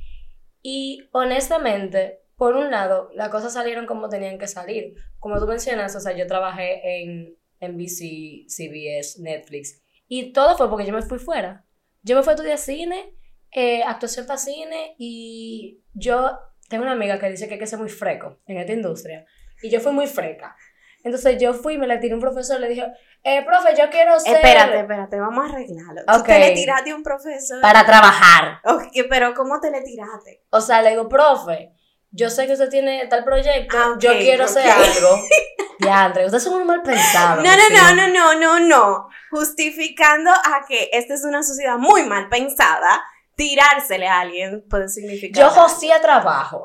Y 0.63 1.09
honestamente, 1.13 2.21
por 2.37 2.57
un 2.57 2.71
lado, 2.71 3.11
las 3.15 3.29
cosas 3.29 3.53
salieron 3.53 3.87
como 3.87 4.09
tenían 4.09 4.39
que 4.39 4.47
salir. 4.47 4.95
Como 5.19 5.39
tú 5.39 5.47
mencionas, 5.47 5.95
o 5.97 6.01
sea, 6.01 6.17
yo 6.17 6.27
trabajé 6.27 7.03
en 7.03 7.37
NBC, 7.61 8.47
CBS, 8.49 9.21
Netflix. 9.21 9.83
Y 10.13 10.33
todo 10.33 10.57
fue 10.57 10.69
porque 10.69 10.85
yo 10.85 10.93
me 10.93 11.03
fui 11.03 11.21
fuera. 11.21 11.65
Yo 12.03 12.17
me 12.17 12.25
fui 12.25 12.33
a 12.33 12.35
estudiar 12.35 12.59
cine, 12.59 13.15
eh, 13.53 13.85
actuación 13.85 14.27
para 14.27 14.39
cine 14.39 14.97
y 14.99 15.85
yo 15.95 16.37
tengo 16.69 16.83
una 16.83 16.93
amiga 16.93 17.21
que 17.21 17.31
dice 17.31 17.47
que 17.47 17.55
hay 17.55 17.61
que 17.61 17.67
ser 17.69 17.79
muy 17.79 17.89
freco 17.89 18.41
en 18.47 18.59
esta 18.59 18.73
industria. 18.73 19.25
Y 19.63 19.71
yo 19.71 19.79
fui 19.81 19.93
muy 19.93 20.09
freca. 20.09 20.57
Entonces 21.05 21.39
yo 21.41 21.55
fui, 21.55 21.79
me 21.79 21.87
la 21.87 22.01
tiré 22.01 22.13
a 22.13 22.17
un 22.17 22.21
profesor, 22.21 22.59
le 22.59 22.69
dije, 22.69 22.87
eh, 23.23 23.45
profe, 23.47 23.75
yo 23.79 23.89
quiero 23.89 24.19
ser... 24.19 24.35
Espérate, 24.35 24.81
espérate, 24.81 25.21
vamos 25.21 25.45
a 25.49 25.53
arreglarlo. 25.53 26.03
¿Tú 26.05 26.13
Ok. 26.19 26.27
te 26.27 26.39
le 26.41 26.51
tiraste 26.55 26.91
a 26.91 26.97
un 26.97 27.03
profesor? 27.05 27.61
Para 27.63 27.87
trabajar. 27.87 28.59
Ok, 28.65 28.83
pero 29.09 29.33
¿cómo 29.35 29.61
te 29.61 29.71
le 29.71 29.81
tiraste? 29.83 30.43
O 30.51 30.61
sea, 30.61 30.83
le 30.83 30.91
digo, 30.91 31.09
profe, 31.09 31.73
yo 32.11 32.31
sé 32.31 32.47
que 32.47 32.53
usted 32.55 32.69
tiene 32.69 33.07
tal 33.07 33.25
proyecto, 33.25 33.77
Ah, 33.79 33.97
yo 33.99 34.13
quiero 34.19 34.45
hacer 34.45 34.67
ok. 34.67 34.73
algo. 34.97 35.17
Diandre, 35.79 36.25
ustedes 36.27 36.43
son 36.45 36.55
muy 36.57 36.65
mal 36.65 36.83
pensados. 36.83 37.43
No, 37.45 37.51
no, 37.57 37.71
no, 37.71 37.95
no, 37.95 38.09
no, 38.13 38.35
no, 38.39 38.61
no. 38.61 39.09
Justificando 39.31 40.31
a 40.31 40.65
que 40.69 40.91
esta 40.93 41.15
es 41.15 41.25
una 41.25 41.43
sociedad 41.43 41.79
muy 41.79 42.05
mal 42.05 42.29
pensada, 42.29 43.03
tirársele 43.35 44.07
a 44.07 44.21
alguien 44.21 44.63
puede 44.69 44.89
significar. 44.89 45.43
Yo 45.43 45.49
josía 45.51 46.01
trabajo. 46.03 46.63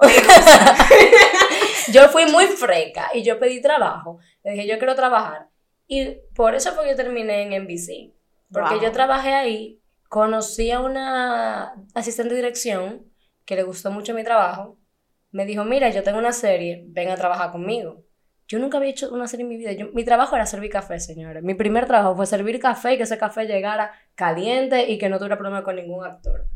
yo 1.91 2.09
fui 2.09 2.25
muy 2.25 2.47
freca 2.47 3.11
y 3.13 3.23
yo 3.23 3.39
pedí 3.39 3.61
trabajo. 3.61 4.19
Le 4.43 4.51
dije, 4.51 4.67
yo 4.67 4.77
quiero 4.77 4.95
trabajar. 4.95 5.47
Y 5.87 6.17
por 6.35 6.55
eso 6.55 6.73
fue 6.73 6.83
que 6.83 6.89
yo 6.91 6.95
terminé 6.95 7.43
en 7.43 7.63
NBC. 7.63 8.13
Porque 8.51 8.75
Wow. 8.75 8.83
yo 8.83 8.91
trabajé 8.91 9.33
ahí, 9.33 9.79
conocí 10.09 10.71
a 10.71 10.79
una 10.79 11.73
asistente 11.93 12.33
de 12.33 12.41
dirección 12.41 13.05
que 13.45 13.55
le 13.55 13.63
gustó 13.63 13.91
mucho 13.91 14.13
mi 14.13 14.23
trabajo. 14.23 14.77
Me 15.35 15.45
dijo, 15.45 15.65
mira, 15.65 15.89
yo 15.89 16.01
tengo 16.01 16.17
una 16.17 16.31
serie, 16.31 16.85
ven 16.87 17.09
a 17.09 17.17
trabajar 17.17 17.51
conmigo. 17.51 18.05
Yo 18.47 18.57
nunca 18.57 18.77
había 18.77 18.91
hecho 18.91 19.13
una 19.13 19.27
serie 19.27 19.43
en 19.43 19.49
mi 19.49 19.57
vida. 19.57 19.73
Yo- 19.73 19.91
mi 19.91 20.05
trabajo 20.05 20.33
era 20.37 20.45
servir 20.45 20.71
café, 20.71 20.97
señores. 20.97 21.43
Mi 21.43 21.55
primer 21.55 21.87
trabajo 21.87 22.15
fue 22.15 22.25
servir 22.25 22.57
café 22.57 22.93
y 22.93 22.97
que 22.97 23.03
ese 23.03 23.17
café 23.17 23.45
llegara 23.45 23.91
caliente 24.15 24.89
y 24.89 24.97
que 24.97 25.09
no 25.09 25.17
tuviera 25.17 25.35
problema 25.37 25.61
con 25.65 25.75
ningún 25.75 26.05
actor. 26.05 26.47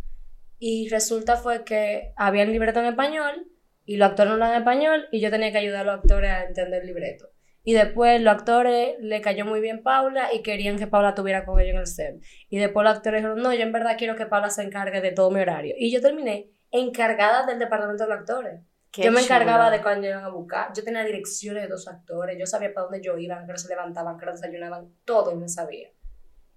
Y 0.59 0.87
resulta 0.87 1.35
fue 1.35 1.65
que 1.65 2.13
había 2.15 2.43
el 2.43 2.53
libreto 2.53 2.79
en 2.79 2.85
español 2.85 3.47
y 3.83 3.97
los 3.97 4.07
actores 4.11 4.29
no 4.29 4.35
hablaban 4.35 4.59
español 4.59 5.07
y 5.11 5.19
yo 5.19 5.29
tenía 5.29 5.51
que 5.51 5.57
ayudar 5.57 5.81
a 5.81 5.91
los 5.91 5.95
actores 5.99 6.31
a 6.31 6.45
entender 6.45 6.79
el 6.79 6.87
libreto. 6.87 7.27
Y 7.65 7.73
después 7.73 8.21
los 8.21 8.33
actores 8.33 8.95
le 9.01 9.19
cayó 9.19 9.45
muy 9.45 9.59
bien 9.59 9.83
Paula 9.83 10.33
y 10.33 10.41
querían 10.41 10.77
que 10.77 10.87
Paula 10.87 11.15
tuviera 11.15 11.43
con 11.43 11.59
ellos 11.59 11.73
en 11.73 11.79
el 11.81 11.87
set. 11.87 12.15
Y 12.49 12.59
después 12.59 12.85
los 12.85 12.95
actores 12.95 13.19
dijeron, 13.21 13.41
no, 13.43 13.53
yo 13.53 13.63
en 13.63 13.73
verdad 13.73 13.95
quiero 13.97 14.15
que 14.15 14.25
Paula 14.25 14.49
se 14.49 14.63
encargue 14.63 15.01
de 15.01 15.11
todo 15.11 15.31
mi 15.31 15.41
horario. 15.41 15.75
Y 15.77 15.91
yo 15.91 15.99
terminé 15.99 16.49
encargada 16.71 17.45
del 17.45 17.59
departamento 17.59 18.03
de 18.03 18.09
los 18.09 18.19
actores. 18.19 18.61
Qué 18.91 19.03
yo 19.03 19.11
me 19.11 19.21
encargaba 19.21 19.69
de 19.69 19.81
cuando 19.81 20.07
iban 20.07 20.23
a 20.23 20.29
buscar. 20.29 20.73
Yo 20.73 20.83
tenía 20.83 21.03
direcciones 21.03 21.63
de 21.63 21.69
dos 21.69 21.87
actores. 21.87 22.37
Yo 22.39 22.45
sabía 22.45 22.73
para 22.73 22.85
dónde 22.85 23.01
yo 23.01 23.17
iba, 23.17 23.45
que 23.45 23.57
se 23.57 23.67
levantaban, 23.67 24.17
que 24.17 24.25
desayunaban, 24.25 24.91
todo 25.05 25.31
yo 25.31 25.37
me 25.37 25.47
sabía. 25.47 25.89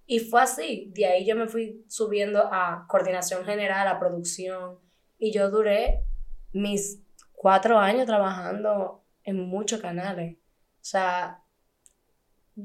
Y 0.06 0.20
fue 0.20 0.42
así. 0.42 0.90
De 0.94 1.06
ahí 1.06 1.26
yo 1.26 1.36
me 1.36 1.46
fui 1.46 1.84
subiendo 1.88 2.48
a 2.50 2.86
coordinación 2.88 3.44
general, 3.44 3.86
a 3.86 3.98
producción. 3.98 4.78
Y 5.18 5.30
yo 5.30 5.50
duré 5.50 6.04
mis 6.52 7.02
cuatro 7.32 7.78
años 7.78 8.06
trabajando 8.06 9.04
en 9.24 9.40
muchos 9.48 9.80
canales. 9.80 10.36
O 10.36 10.84
sea, 10.84 11.42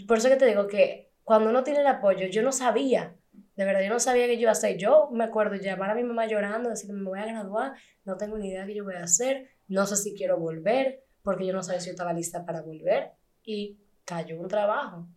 por 0.07 0.17
eso 0.17 0.29
que 0.29 0.37
te 0.37 0.45
digo 0.45 0.67
que 0.67 1.11
cuando 1.23 1.49
uno 1.49 1.63
tiene 1.63 1.81
el 1.81 1.87
apoyo, 1.87 2.27
yo 2.27 2.41
no 2.41 2.51
sabía. 2.51 3.16
De 3.57 3.65
verdad, 3.65 3.81
yo 3.81 3.89
no 3.89 3.99
sabía 3.99 4.27
qué 4.27 4.35
yo 4.35 4.43
iba 4.43 4.51
a 4.51 4.53
hacer. 4.53 4.77
Yo 4.77 5.09
me 5.11 5.23
acuerdo 5.25 5.55
llamar 5.55 5.89
a 5.89 5.95
mi 5.95 6.03
mamá 6.03 6.27
llorando, 6.27 6.69
decirle, 6.69 6.93
me 6.93 7.09
voy 7.09 7.19
a 7.19 7.25
graduar, 7.25 7.73
no 8.05 8.15
tengo 8.15 8.37
ni 8.37 8.49
idea 8.49 8.61
de 8.61 8.67
qué 8.67 8.75
yo 8.75 8.83
voy 8.83 8.95
a 8.95 9.03
hacer, 9.03 9.49
no 9.67 9.85
sé 9.87 9.97
si 9.97 10.15
quiero 10.15 10.37
volver, 10.37 11.03
porque 11.23 11.45
yo 11.45 11.53
no 11.53 11.63
sabía 11.63 11.81
si 11.81 11.87
yo 11.87 11.91
estaba 11.91 12.13
lista 12.13 12.45
para 12.45 12.61
volver. 12.61 13.11
Y 13.43 13.79
cayó 14.05 14.39
un 14.39 14.47
trabajo. 14.47 15.07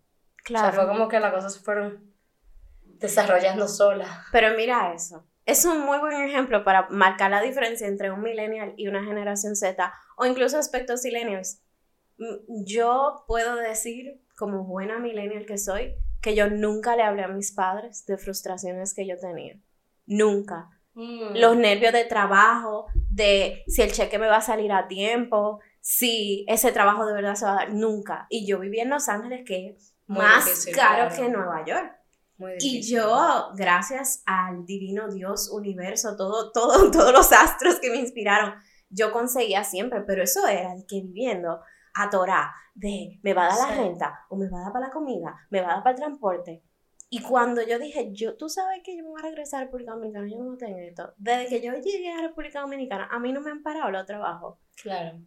Claro. 0.43 0.69
O 0.69 0.73
sea, 0.73 0.81
fue 0.81 0.91
como 0.91 1.09
que 1.09 1.21
las 1.21 1.33
cosas 1.35 1.53
se 1.53 1.61
fueron 1.61 2.13
desarrollando 2.83 3.69
solas. 3.69 4.09
Pero 4.33 4.57
mira 4.57 4.93
eso. 4.95 5.27
Es 5.45 5.65
un 5.65 5.85
muy 5.85 5.99
buen 5.99 6.15
ejemplo 6.23 6.65
para 6.65 6.89
marcar 6.89 7.31
la 7.31 7.43
diferencia 7.43 7.87
entre 7.87 8.11
un 8.11 8.23
millennial 8.23 8.73
y 8.77 8.89
una 8.89 9.05
generación 9.05 9.55
Z 9.55 9.93
o 10.17 10.25
incluso 10.25 10.59
aspectos 10.59 11.03
millennials. 11.05 11.63
Mm, 12.19 12.65
Yo 12.65 13.25
puedo 13.27 13.57
decir, 13.57 14.23
como 14.37 14.65
buena 14.65 14.99
millennial 14.99 15.47
que 15.47 15.59
soy, 15.59 15.95
que 16.21 16.35
yo 16.35 16.49
nunca 16.51 16.97
le 16.97 17.03
hablé 17.03 17.23
a 17.23 17.29
mis 17.29 17.53
padres 17.53 18.05
de 18.07 18.19
frustraciones 18.19 18.95
que 18.95 19.07
yo 19.07 19.19
tenía. 19.19 19.59
Nunca. 20.07 20.69
Los 20.95 21.57
nervios 21.57 21.93
de 21.93 22.05
trabajo, 22.05 22.87
de 23.11 23.63
si 23.69 23.81
el 23.81 23.93
cheque 23.93 24.19
me 24.19 24.27
va 24.27 24.39
a 24.39 24.43
salir 24.43 24.73
a 24.73 24.89
tiempo, 24.89 25.61
si 25.81 26.45
ese 26.49 26.73
trabajo 26.73 27.07
de 27.07 27.15
verdad 27.15 27.37
se 27.37 27.47
va 27.47 27.53
a 27.53 27.55
dar, 27.55 27.73
nunca. 27.73 28.27
Y 28.29 28.47
yo 28.47 28.59
viví 28.59 28.81
en 28.81 28.91
Los 28.91 29.09
Ángeles, 29.09 29.43
que 29.47 29.69
es 29.69 29.95
Muy 30.07 30.19
más 30.19 30.45
difícil, 30.45 30.75
caro 30.75 31.09
claro. 31.09 31.17
que 31.17 31.29
Nueva 31.31 31.65
York. 31.65 31.97
Muy 32.37 32.53
Y 32.59 32.83
yo, 32.83 33.53
gracias 33.55 34.23
al 34.27 34.67
divino 34.67 35.09
Dios, 35.09 35.51
universo, 35.51 36.17
todo, 36.17 36.53
todo, 36.53 36.91
todos 36.93 37.13
los 37.13 37.33
astros 37.33 37.79
que 37.81 37.91
me 37.91 37.97
inspiraron, 37.97 38.55
yo 38.89 39.13
conseguía 39.13 39.65
siempre, 39.65 40.01
pero 40.03 40.23
eso 40.23 40.47
era 40.47 40.75
de 40.75 40.85
que 40.87 41.01
viviendo 41.01 41.61
a 41.95 42.11
Torah, 42.11 42.53
de 42.75 43.19
me 43.23 43.35
va 43.35 43.47
a 43.47 43.57
dar 43.57 43.69
la 43.71 43.83
renta, 43.83 44.27
o 44.29 44.37
me 44.37 44.49
va 44.49 44.59
a 44.61 44.63
dar 44.65 44.73
para 44.73 44.87
la 44.87 44.93
comida, 44.93 45.37
me 45.51 45.61
va 45.61 45.69
a 45.69 45.75
dar 45.75 45.83
para 45.83 45.95
el 45.95 46.01
transporte. 46.01 46.63
Y 47.13 47.21
cuando 47.23 47.61
yo 47.67 47.79
dije, 47.81 48.11
yo, 48.13 48.37
tú 48.37 48.49
sabes 48.49 48.83
que 48.85 48.97
yo 48.97 49.03
me 49.03 49.11
voy 49.11 49.21
a 49.21 49.25
regresar 49.25 49.63
a 49.63 49.65
República 49.65 49.93
Dominicana, 49.93 50.29
yo 50.31 50.39
no 50.39 50.57
tengo 50.57 50.79
esto. 50.79 51.13
Desde 51.19 51.49
que 51.49 51.61
yo 51.61 51.73
llegué 51.75 52.13
a 52.13 52.23
República 52.23 52.61
Dominicana, 52.61 53.09
a 53.11 53.19
mí 53.19 53.33
no 53.33 53.41
me 53.41 53.51
han 53.51 53.63
parado 53.65 53.91
los 53.91 54.07
trabajos. 54.07 54.59
Claro. 54.81 55.19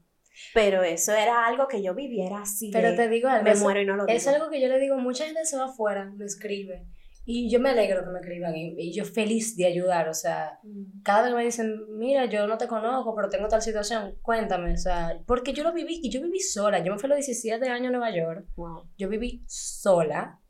Pero 0.53 0.82
eso 0.82 1.13
era 1.13 1.46
algo 1.46 1.67
que 1.67 1.84
yo 1.84 1.93
viviera 1.93 2.41
así. 2.41 2.72
Pero 2.72 2.91
de, 2.91 2.96
te 2.96 3.10
digo 3.10 3.27
algo. 3.27 3.43
me 3.43 3.51
eso- 3.51 3.63
muero 3.63 3.82
y 3.82 3.86
no 3.86 3.96
lo 3.98 4.05
digo. 4.05 4.15
Es 4.17 4.25
algo 4.27 4.50
que 4.50 4.62
yo 4.62 4.67
le 4.70 4.79
digo, 4.79 4.98
mucha 4.98 5.25
gente 5.25 5.46
se 5.46 5.58
va 5.58 5.65
afuera, 5.65 6.05
me 6.05 6.25
escribe. 6.25 6.88
Y 7.25 7.50
yo 7.50 7.60
me 7.60 7.70
alegro 7.70 8.03
que 8.03 8.10
me 8.12 8.20
escriban 8.20 8.56
y, 8.56 8.75
y 8.77 8.94
yo 8.94 9.06
feliz 9.06 9.56
de 9.56 9.65
ayudar. 9.65 10.10
O 10.10 10.13
sea, 10.13 10.60
Mm. 10.63 11.01
cada 11.03 11.24
vez 11.24 11.34
me 11.34 11.46
dicen, 11.46 11.75
mira, 11.98 12.25
yo 12.25 12.48
no 12.48 12.58
te 12.58 12.68
conozco, 12.68 13.15
pero 13.15 13.30
tengo 13.30 13.48
tal 13.48 13.62
situación, 13.62 14.15
cuéntame. 14.22 14.74
O 14.74 14.77
sea, 14.77 15.22
porque 15.25 15.53
yo 15.53 15.63
lo 15.63 15.72
viví 15.74 16.00
y 16.03 16.10
yo 16.10 16.22
viví 16.22 16.39
sola. 16.39 16.84
Yo 16.84 16.92
me 16.92 17.00
fui 17.00 17.08
a 17.08 17.15
los 17.15 17.18
17 17.25 17.68
años 17.70 17.88
a 17.88 17.92
Nueva 17.92 18.13
York. 18.15 18.48
Wow. 18.56 18.89
Yo 18.98 19.08
viví 19.10 19.44
sola, 19.48 20.42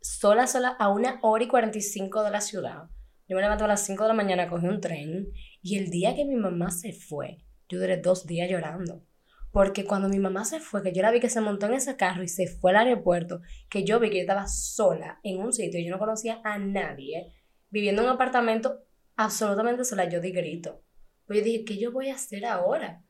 sola, 0.00 0.46
sola, 0.46 0.76
a 0.78 0.88
una 0.90 1.18
hora 1.22 1.44
y 1.44 1.48
45 1.48 2.22
de 2.22 2.30
la 2.30 2.40
ciudad. 2.40 2.84
Yo 3.28 3.36
me 3.36 3.42
levanto 3.42 3.64
a 3.64 3.68
las 3.68 3.84
5 3.86 4.02
de 4.04 4.08
la 4.08 4.14
mañana, 4.14 4.48
cogí 4.48 4.66
un 4.66 4.80
tren. 4.80 5.28
Y 5.62 5.78
el 5.78 5.90
día 5.90 6.14
que 6.14 6.24
mi 6.24 6.36
mamá 6.36 6.70
se 6.70 6.92
fue, 6.92 7.38
yo 7.68 7.78
duré 7.80 7.96
dos 7.96 8.26
días 8.26 8.50
llorando. 8.50 9.04
Porque 9.52 9.84
cuando 9.84 10.08
mi 10.08 10.18
mamá 10.18 10.44
se 10.44 10.60
fue, 10.60 10.82
que 10.82 10.92
yo 10.92 11.02
la 11.02 11.10
vi 11.10 11.20
que 11.20 11.28
se 11.28 11.42
montó 11.42 11.66
en 11.66 11.74
ese 11.74 11.96
carro 11.96 12.22
y 12.22 12.28
se 12.28 12.46
fue 12.46 12.70
al 12.70 12.78
aeropuerto, 12.78 13.42
que 13.68 13.84
yo 13.84 14.00
vi 14.00 14.08
que 14.08 14.16
yo 14.16 14.22
estaba 14.22 14.46
sola 14.46 15.20
en 15.22 15.38
un 15.38 15.52
sitio 15.52 15.78
y 15.78 15.84
yo 15.84 15.90
no 15.90 15.98
conocía 15.98 16.40
a 16.42 16.58
nadie, 16.58 17.32
viviendo 17.68 18.00
en 18.00 18.08
un 18.08 18.14
apartamento 18.14 18.82
absolutamente 19.14 19.84
sola, 19.84 20.08
yo 20.08 20.20
di 20.20 20.32
grito. 20.32 20.82
Pues 21.26 21.40
yo 21.40 21.44
dije, 21.44 21.64
¿qué 21.64 21.78
yo 21.78 21.92
voy 21.92 22.08
a 22.08 22.14
hacer 22.14 22.46
ahora? 22.46 23.04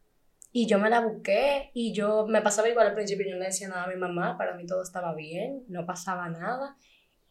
Y 0.50 0.66
yo 0.66 0.78
me 0.78 0.90
la 0.90 1.00
busqué 1.00 1.70
y 1.74 1.94
yo 1.94 2.26
me 2.26 2.42
pasaba 2.42 2.68
igual 2.68 2.88
al 2.88 2.94
principio, 2.94 3.26
yo 3.26 3.36
no 3.36 3.44
decía 3.44 3.68
nada 3.68 3.84
a 3.84 3.88
mi 3.88 3.96
mamá, 3.96 4.36
para 4.36 4.54
mí 4.54 4.66
todo 4.66 4.82
estaba 4.82 5.14
bien, 5.14 5.64
no 5.68 5.86
pasaba 5.86 6.28
nada. 6.28 6.76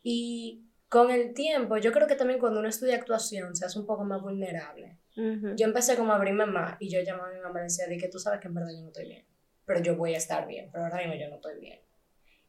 Y 0.01 0.69
con 0.87 1.11
el 1.11 1.33
tiempo, 1.33 1.77
yo 1.77 1.91
creo 1.91 2.07
que 2.07 2.15
también 2.15 2.39
cuando 2.39 2.59
uno 2.59 2.69
estudia 2.69 2.95
actuación 2.95 3.55
se 3.55 3.65
hace 3.65 3.77
un 3.77 3.85
poco 3.85 4.05
más 4.05 4.21
vulnerable. 4.21 5.00
Ujú. 5.17 5.55
Yo 5.55 5.65
empecé 5.65 5.95
como 5.97 6.13
a 6.13 6.15
abrirme 6.15 6.45
más 6.45 6.77
y 6.79 6.89
yo 6.89 7.01
llamaba 7.01 7.29
a 7.29 7.33
mi 7.33 7.39
mamá 7.39 7.59
y 7.59 7.63
decía, 7.63 7.87
di 7.87 7.97
que 7.97 8.07
tú 8.07 8.19
sabes 8.19 8.39
que 8.39 8.47
en 8.47 8.53
verdad 8.53 8.71
yo 8.73 8.81
no 8.81 8.87
estoy 8.87 9.07
bien, 9.07 9.25
pero 9.65 9.81
yo 9.81 9.95
voy 9.95 10.13
a 10.13 10.17
estar 10.17 10.47
bien, 10.47 10.69
pero 10.71 10.85
ahora 10.85 10.97
mismo 10.97 11.15
yo 11.15 11.29
no 11.29 11.35
estoy 11.35 11.59
bien. 11.59 11.79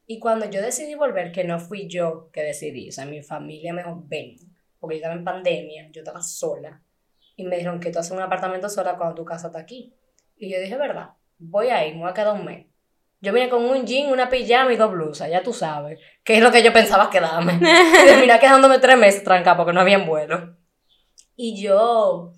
Y 0.05 0.19
cuando 0.19 0.49
yo 0.49 0.61
decidí 0.61 0.95
volver, 0.95 1.31
que 1.31 1.43
no 1.43 1.59
fui 1.59 1.87
yo 1.87 2.29
que 2.31 2.43
decidí, 2.43 2.89
o 2.89 2.91
sea, 2.91 3.05
mi 3.05 3.21
familia 3.21 3.73
me 3.73 3.83
dijo, 3.83 4.03
ven, 4.05 4.35
porque 4.79 4.95
yo 4.95 4.97
estaba 4.97 5.15
en 5.15 5.23
pandemia, 5.23 5.89
yo 5.91 6.01
estaba 6.01 6.21
sola, 6.21 6.81
y 7.35 7.43
me 7.45 7.55
dijeron 7.55 7.79
que 7.79 7.91
tú 7.91 7.99
haces 7.99 8.11
un 8.11 8.19
apartamento 8.19 8.69
sola 8.69 8.97
cuando 8.97 9.15
tu 9.15 9.25
casa 9.25 9.47
está 9.47 9.59
aquí. 9.59 9.93
Y 10.37 10.51
yo 10.51 10.59
dije, 10.59 10.75
verdad, 10.77 11.11
voy 11.39 11.69
a 11.69 11.85
ir, 11.87 11.95
me 11.95 12.01
voy 12.01 12.09
a 12.09 12.13
quedar 12.13 12.33
un 12.33 12.45
mes. 12.45 12.67
Yo 13.21 13.31
vine 13.31 13.49
con 13.49 13.63
un 13.63 13.85
jean, 13.85 14.11
una 14.11 14.29
pijama 14.29 14.73
y 14.73 14.75
dos 14.75 14.91
blusas, 14.91 15.29
ya 15.29 15.41
tú 15.41 15.53
sabes, 15.53 15.97
que 16.23 16.35
es 16.35 16.43
lo 16.43 16.51
que 16.51 16.61
yo 16.61 16.73
pensaba 16.73 17.09
quedarme. 17.09 17.53
Y 18.03 18.05
terminé 18.05 18.37
quedándome 18.39 18.79
tres 18.79 18.97
meses 18.97 19.23
trancada 19.23 19.55
porque 19.55 19.71
no 19.71 19.79
había 19.79 19.99
vuelo. 19.99 20.57
Y 21.37 21.61
yo, 21.61 22.33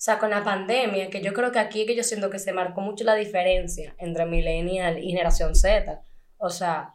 o 0.00 0.02
sea, 0.02 0.18
con 0.18 0.30
la 0.30 0.42
pandemia, 0.42 1.10
que 1.10 1.20
yo 1.20 1.34
creo 1.34 1.52
que 1.52 1.58
aquí 1.58 1.82
es 1.82 1.86
que 1.86 1.94
yo 1.94 2.02
siento 2.02 2.30
que 2.30 2.38
se 2.38 2.54
marcó 2.54 2.80
mucho 2.80 3.04
la 3.04 3.14
diferencia 3.14 3.94
entre 3.98 4.24
millennial 4.24 4.98
y 4.98 5.10
generación 5.10 5.54
Z. 5.54 6.02
O 6.38 6.48
sea, 6.48 6.94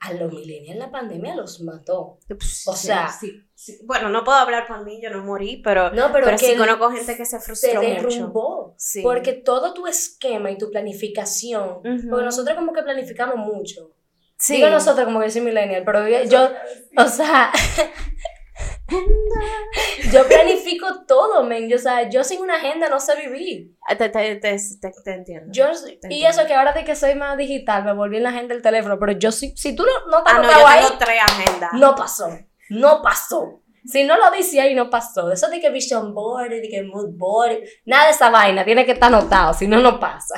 a 0.00 0.12
los 0.12 0.30
millennials 0.30 0.78
la 0.78 0.90
pandemia 0.90 1.34
los 1.34 1.62
mató. 1.62 2.18
O 2.66 2.76
sea- 2.76 3.08
sí, 3.08 3.32
sí. 3.54 3.78
bueno, 3.86 4.10
no 4.10 4.24
puedo 4.24 4.36
hablar 4.36 4.66
por 4.66 4.84
mí, 4.84 5.00
yo 5.02 5.08
no 5.08 5.24
morí, 5.24 5.62
pero, 5.64 5.90
No, 5.92 6.12
pero, 6.12 6.26
pero, 6.26 6.36
que 6.36 6.50
sí 6.52 6.56
conozco 6.58 6.90
gente 6.90 7.16
que 7.16 7.24
se 7.24 7.38
se 7.38 7.40
frustró 7.40 7.82
mucho. 7.82 7.94
derrumbó. 8.08 8.74
Sí. 8.76 9.00
Porque 9.02 9.32
todo 9.32 9.72
tu 9.72 9.86
esquema 9.86 10.50
y 10.50 10.58
tu 10.58 10.70
planificación, 10.70 11.78
Ujú. 11.78 12.08
porque 12.10 12.24
nosotros 12.26 12.54
como 12.56 12.74
que 12.74 12.82
planificamos 12.82 13.36
mucho. 13.38 13.92
sí. 14.36 14.56
Digo 14.56 14.68
nosotros 14.68 15.06
como 15.06 15.20
que 15.20 15.30
soy 15.30 15.40
millennial, 15.40 15.82
pero 15.86 16.06
yo, 16.06 16.22
yo, 16.24 16.50
o 16.98 17.08
sea, 17.08 17.50
Yo 20.12 20.26
planifico 20.26 21.04
todo, 21.06 21.44
men. 21.44 21.68
Yo, 21.68 21.76
o 21.76 21.80
sea, 21.80 22.08
yo 22.08 22.24
sin 22.24 22.40
una 22.40 22.56
agenda 22.56 22.88
no 22.88 22.98
sé 23.00 23.14
vivir. 23.16 23.74
Ah, 23.86 23.96
Te, 23.96 24.08
te, 24.08 24.36
te, 24.36 24.56
te- 24.80 24.92
te 25.04 25.10
entiendo. 25.12 25.52
Yo, 25.52 25.66
Te 26.00 26.12
y 26.14 26.24
eso 26.24 26.46
que 26.46 26.54
ahora 26.54 26.72
de 26.72 26.84
que 26.84 26.96
soy 26.96 27.14
más 27.14 27.36
digital, 27.36 27.84
me 27.84 27.92
volví 27.92 28.16
en 28.16 28.22
la 28.22 28.30
agenda 28.30 28.54
del 28.54 28.62
teléfono, 28.62 28.98
pero 28.98 29.12
yo 29.12 29.30
sí, 29.32 29.52
si 29.56 29.74
tú 29.76 29.84
no, 29.84 30.10
no 30.10 30.18
estás 30.18 30.34
Ah, 30.34 30.38
no, 30.38 30.42
anotado 30.44 30.60
yo 30.60 30.66
ahí, 30.68 30.84
tengo 30.86 30.98
tres 30.98 31.20
agendas. 31.22 31.70
no 31.74 31.94
pasó. 31.94 32.28
No 32.70 33.02
pasó. 33.02 33.62
Si 33.84 34.04
no 34.04 34.16
lo 34.16 34.30
dice 34.30 34.60
ahí, 34.60 34.74
no 34.74 34.90
pasó. 34.90 35.30
Eso 35.32 35.48
de 35.48 35.60
que 35.60 35.70
vision 35.70 36.14
board, 36.14 36.50
de 36.50 36.68
que 36.68 36.82
mood 36.82 37.10
board, 37.16 37.58
nada 37.86 38.06
de 38.06 38.10
esa 38.12 38.28
vaina, 38.30 38.64
tiene 38.64 38.84
que 38.84 38.92
estar 38.92 39.12
anotado, 39.12 39.54
si 39.54 39.66
no, 39.66 39.78
no 39.78 39.98
pasa. 40.00 40.34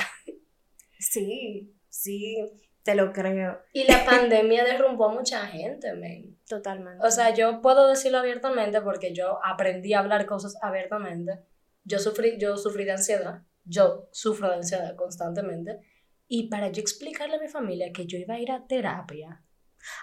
Sí, 0.98 1.74
sí, 1.88 2.36
te 2.82 2.94
lo 2.94 3.12
creo. 3.12 3.60
Y 3.72 3.84
la 3.84 4.04
pandemia 4.06 4.64
derrumbó 4.64 5.10
a 5.10 5.14
mucha 5.14 5.46
gente, 5.46 5.92
men. 5.94 6.38
Totalmente. 6.48 7.04
O 7.06 7.10
sea, 7.10 7.34
yo 7.34 7.60
puedo 7.60 7.88
decirlo 7.88 8.18
abiertamente 8.18 8.80
porque 8.80 9.14
yo 9.14 9.38
aprendí 9.44 9.94
a 9.94 10.00
hablar 10.00 10.26
cosas 10.26 10.56
abiertamente. 10.62 11.40
Yo 11.84 11.98
sufrí, 11.98 12.38
yo 12.38 12.56
sufrí 12.56 12.84
de 12.84 12.92
ansiedad. 12.92 13.42
Yo 13.64 14.08
sufro 14.12 14.48
de 14.48 14.56
ansiedad 14.56 14.96
constantemente. 14.96 15.78
Y 16.26 16.48
para 16.48 16.68
yo 16.68 16.80
explicarle 16.80 17.36
a 17.36 17.40
mi 17.40 17.48
familia 17.48 17.92
que 17.92 18.06
yo 18.06 18.18
iba 18.18 18.34
a 18.34 18.40
ir 18.40 18.52
a 18.52 18.66
terapia. 18.66 19.42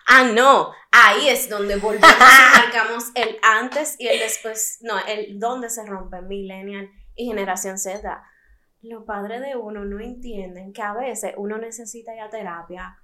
Ah, 0.07 0.23
no, 0.23 0.71
ahí 0.91 1.29
es 1.29 1.49
donde 1.49 1.75
volvemos 1.75 2.09
y 2.09 2.57
marcamos 2.59 3.11
el 3.13 3.37
antes 3.43 3.95
y 3.99 4.07
el 4.07 4.19
después, 4.19 4.79
no, 4.81 4.97
el 5.05 5.39
donde 5.39 5.69
se 5.69 5.85
rompe 5.85 6.21
millennial 6.21 6.89
y 7.15 7.27
generación 7.27 7.77
Z. 7.77 8.23
Los 8.81 9.03
padres 9.03 9.41
de 9.41 9.55
uno 9.55 9.85
no 9.85 9.99
entienden 9.99 10.71
que 10.71 10.81
a 10.81 10.93
veces 10.93 11.33
uno 11.37 11.57
necesita 11.57 12.13
ir 12.13 12.21
a 12.21 12.29
terapia 12.29 12.97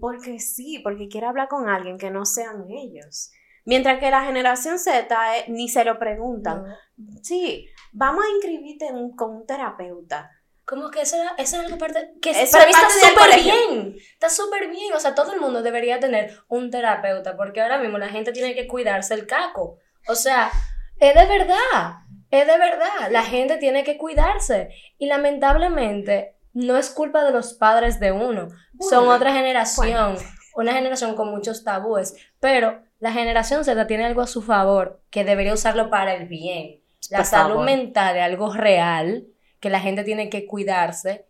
porque 0.00 0.38
sí, 0.38 0.80
porque 0.82 1.08
quiere 1.08 1.26
hablar 1.26 1.48
con 1.48 1.68
alguien 1.68 1.98
que 1.98 2.10
no 2.10 2.24
sean 2.24 2.66
ellos. 2.70 3.30
Mientras 3.64 3.98
que 3.98 4.10
la 4.10 4.24
generación 4.24 4.78
Z 4.78 5.38
eh, 5.38 5.44
ni 5.48 5.68
se 5.68 5.84
lo 5.84 5.98
preguntan. 5.98 6.64
No. 6.96 7.18
Sí, 7.22 7.66
vamos 7.92 8.24
a 8.24 8.34
inscribirte 8.36 8.86
en 8.86 9.16
con 9.16 9.34
un 9.34 9.46
terapeuta. 9.46 10.30
Como 10.64 10.90
que 10.90 11.02
eso, 11.02 11.16
es 11.38 11.54
algo 11.54 11.78
parte 11.78 12.14
que 12.20 12.30
Eso 12.30 12.52
para 12.52 12.66
mí 12.66 12.72
está 12.72 12.90
súper 12.90 13.42
bien. 13.42 13.96
Está 14.12 14.28
súper 14.28 14.68
bien. 14.68 14.92
O 14.94 15.00
sea, 15.00 15.14
todo 15.14 15.32
el 15.32 15.40
mundo 15.40 15.62
debería 15.62 15.98
tener 15.98 16.38
un 16.48 16.70
terapeuta 16.70 17.36
porque 17.36 17.60
ahora 17.60 17.78
mismo 17.78 17.98
la 17.98 18.08
gente 18.08 18.32
tiene 18.32 18.54
que 18.54 18.66
cuidarse 18.66 19.14
el 19.14 19.26
caco. 19.26 19.78
O 20.08 20.14
sea, 20.14 20.50
es 20.98 21.14
de 21.14 21.26
verdad. 21.26 21.94
Es 22.30 22.46
de 22.46 22.58
verdad. 22.58 23.10
La 23.10 23.22
gente 23.22 23.56
tiene 23.58 23.84
que 23.84 23.96
cuidarse. 23.98 24.70
Y 24.98 25.06
lamentablemente 25.06 26.34
no 26.52 26.76
es 26.76 26.90
culpa 26.90 27.24
de 27.24 27.32
los 27.32 27.54
padres 27.54 28.00
de 28.00 28.12
uno. 28.12 28.48
Son 28.80 29.08
otra 29.08 29.32
generación. 29.32 30.16
Una 30.54 30.72
generación 30.72 31.14
con 31.14 31.30
muchos 31.30 31.64
tabúes. 31.64 32.16
Pero 32.40 32.82
la 32.98 33.12
generación 33.12 33.64
Z 33.64 33.86
tiene 33.86 34.06
algo 34.06 34.22
a 34.22 34.26
su 34.26 34.42
favor 34.42 35.02
que 35.10 35.24
debería 35.24 35.52
usarlo 35.54 35.90
para 35.90 36.14
el 36.14 36.28
bien. 36.28 36.80
La 37.10 37.18
Por 37.18 37.26
salud 37.26 37.50
favor. 37.50 37.64
mental 37.64 38.16
es 38.16 38.22
algo 38.22 38.52
real 38.52 39.26
que 39.60 39.70
la 39.70 39.80
gente 39.80 40.02
tiene 40.02 40.30
que 40.30 40.46
cuidarse. 40.46 41.26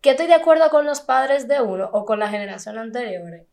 Que 0.00 0.10
estoy 0.10 0.26
de 0.26 0.34
acuerdo 0.34 0.70
con 0.70 0.86
los 0.86 1.00
padres 1.02 1.46
de 1.46 1.60
uno 1.60 1.90
o 1.92 2.04
con 2.06 2.18
la 2.18 2.28
generación 2.28 2.78
anterior. 2.78 3.46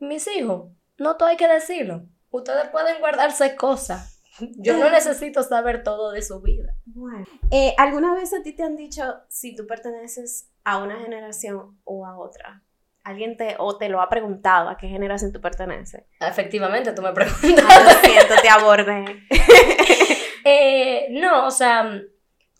Mis 0.00 0.26
hijos, 0.26 0.70
no 0.98 1.16
todo 1.16 1.28
hay 1.28 1.36
que 1.36 1.48
decirlo. 1.48 2.02
Ustedes 2.30 2.68
pueden 2.70 2.98
guardarse 2.98 3.54
cosas. 3.54 4.13
Yo 4.58 4.76
no 4.78 4.90
necesito 4.90 5.42
saber 5.42 5.82
todo 5.82 6.10
de 6.12 6.22
su 6.22 6.40
vida. 6.40 6.74
Bueno, 6.86 7.24
eh, 7.50 7.74
¿alguna 7.78 8.14
vez 8.14 8.32
a 8.34 8.42
ti 8.42 8.52
te 8.54 8.62
han 8.62 8.76
dicho 8.76 9.02
si 9.28 9.54
tú 9.54 9.66
perteneces 9.66 10.50
a 10.64 10.78
una 10.78 10.98
generación 11.00 11.78
o 11.84 12.04
a 12.06 12.18
otra? 12.18 12.62
¿Alguien 13.04 13.36
te, 13.36 13.56
o 13.58 13.76
te 13.76 13.88
lo 13.90 14.00
ha 14.00 14.08
preguntado 14.08 14.68
a 14.70 14.76
qué 14.78 14.88
generación 14.88 15.30
tú 15.30 15.40
perteneces? 15.40 16.04
Efectivamente, 16.20 16.92
tú 16.92 17.02
me 17.02 17.08
Ah, 17.08 17.14
preguntas. 17.14 17.64
lo 17.84 18.00
siento, 18.08 18.34
te 18.42 18.48
abordé. 18.48 19.04
Eh, 20.46 21.06
no, 21.10 21.46
o 21.46 21.50
sea, 21.50 21.90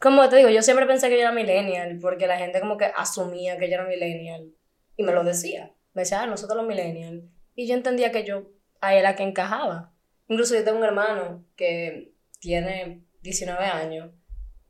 como 0.00 0.26
te 0.30 0.36
digo, 0.36 0.48
yo 0.48 0.62
siempre 0.62 0.86
pensé 0.86 1.08
que 1.10 1.16
yo 1.16 1.20
era 1.22 1.32
millennial, 1.32 1.98
porque 2.00 2.26
la 2.26 2.38
gente 2.38 2.58
como 2.60 2.78
que 2.78 2.86
asumía 2.86 3.58
que 3.58 3.68
yo 3.68 3.74
era 3.74 3.84
millennial 3.86 4.54
y 4.96 5.02
me 5.02 5.12
lo 5.12 5.22
decía. 5.22 5.74
Me 5.92 6.00
decía, 6.02 6.22
ah, 6.22 6.26
nosotros 6.26 6.56
los 6.56 6.66
millennials. 6.66 7.24
Y 7.54 7.68
yo 7.68 7.74
entendía 7.74 8.10
que 8.10 8.24
yo 8.24 8.44
ahí 8.80 8.96
era 8.98 9.14
que 9.16 9.22
encajaba. 9.22 9.92
Incluso 10.28 10.54
yo 10.54 10.64
tengo 10.64 10.78
un 10.78 10.84
hermano 10.84 11.44
que 11.56 12.14
tiene 12.40 13.04
19 13.22 13.64
años 13.64 14.10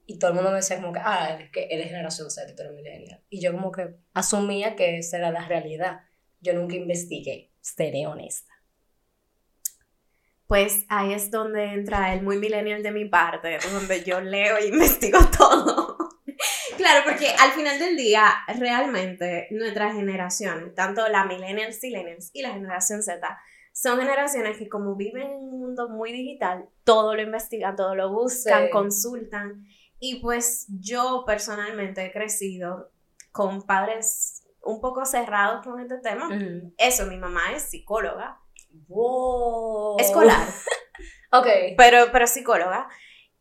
y 0.06 0.18
todo 0.18 0.30
el 0.30 0.34
mundo 0.37 0.50
me 0.50 0.56
decía 0.56 0.76
como 0.76 0.92
que, 0.92 1.00
ah, 1.02 1.38
es 1.40 1.50
que 1.50 1.64
él 1.70 1.82
generación 1.82 2.30
Z 2.30 2.54
tú 2.54 2.62
eres 2.62 2.75
millennial. 2.75 3.23
Y 3.30 3.40
yo 3.40 3.52
como 3.52 3.73
que 3.73 3.94
asumía 4.12 4.76
que 4.76 4.99
esa 4.99 5.16
era 5.18 5.31
la 5.31 5.46
realidad. 5.46 6.00
Yo 6.40 6.52
nunca 6.52 6.76
investigué, 6.76 7.52
seré 7.61 8.07
honesta. 8.07 8.52
Pues 10.46 10.85
ahí 10.88 11.14
es 11.14 11.31
donde 11.31 11.64
entra 11.64 12.12
el 12.12 12.22
muy 12.22 12.37
millennial 12.37 12.83
de 12.83 12.90
mi 12.90 13.07
parte, 13.07 13.59
donde 13.72 14.05
yo 14.05 14.20
leo 14.20 14.59
e 14.59 14.66
investigo 14.66 15.18
todo. 15.37 15.96
Claro, 16.76 17.05
porque 17.05 17.29
al 17.29 17.52
final 17.52 17.79
del 17.79 17.96
día, 17.96 18.31
realmente 18.59 19.48
nuestras 19.50 19.94
generaciones, 19.94 20.74
tanto 20.74 21.09
la 21.09 21.24
millennials, 21.24 21.83
millennials 21.83 22.31
y 22.35 22.42
la 22.42 22.52
generación 22.52 23.02
Z, 23.02 23.26
son 23.76 23.98
generaciones 23.98 24.56
que 24.56 24.68
como 24.68 24.94
viven 24.94 25.24
en 25.32 25.37
un 25.37 25.58
mundo 25.60 25.88
muy 25.88 26.12
digital, 26.12 26.68
todo 26.84 27.16
lo 27.16 27.22
investigan, 27.22 27.74
todo 27.74 27.96
lo 27.96 28.12
buscan, 28.12 28.66
Sí. 28.66 28.70
consultan. 28.70 29.66
Y 29.98 30.20
pues 30.20 30.66
yo 30.80 31.24
personalmente 31.26 32.04
he 32.04 32.12
crecido 32.12 32.92
con 33.32 33.62
padres 33.66 34.46
un 34.62 34.80
poco 34.80 35.04
cerrados 35.04 35.64
con 35.66 35.80
este 35.80 35.98
tema. 35.98 36.28
Eso, 36.78 37.06
mi 37.06 37.16
mamá 37.16 37.52
es 37.54 37.64
psicóloga, 37.64 38.38
Wow. 38.88 39.96
escolar. 39.98 40.46
Ok. 41.32 41.46
pero, 41.76 42.06
pero 42.12 42.26
psicóloga. 42.28 42.88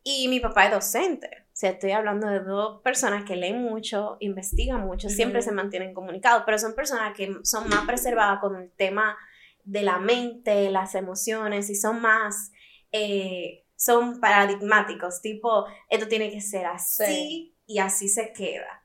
Y 0.01 0.27
mi 0.27 0.39
papá 0.39 0.65
es 0.65 0.71
docente. 0.71 1.29
O 1.43 1.55
sea, 1.55 1.69
estoy 1.69 1.91
hablando 1.91 2.27
de 2.27 2.39
dos 2.39 2.81
personas 2.81 3.23
que 3.23 3.35
leen 3.35 3.61
mucho, 3.61 4.17
investigan 4.19 4.81
mucho, 4.81 5.09
siempre 5.09 5.39
Ujú. 5.41 5.49
se 5.49 5.55
mantienen 5.55 5.93
comunicados, 5.93 6.41
pero 6.43 6.57
son 6.57 6.73
personas 6.73 7.15
que 7.15 7.31
son 7.43 7.69
más 7.69 7.85
preservadas 7.85 8.39
con 8.39 8.55
el 8.55 8.71
tema 8.71 9.15
de 9.63 9.81
la 9.83 9.97
mente, 9.99 10.69
las 10.71 10.95
emociones, 10.95 11.69
y 11.69 11.75
son 11.75 12.01
más, 12.01 12.51
eh, 12.91 13.65
son 13.75 14.19
paradigmáticos, 14.19 15.21
tipo, 15.21 15.65
esto 15.89 16.07
tiene 16.07 16.29
que 16.31 16.41
ser 16.41 16.65
así 16.65 17.03
Sí. 17.05 17.55
y 17.65 17.79
así 17.79 18.07
se 18.09 18.33
queda. 18.33 18.81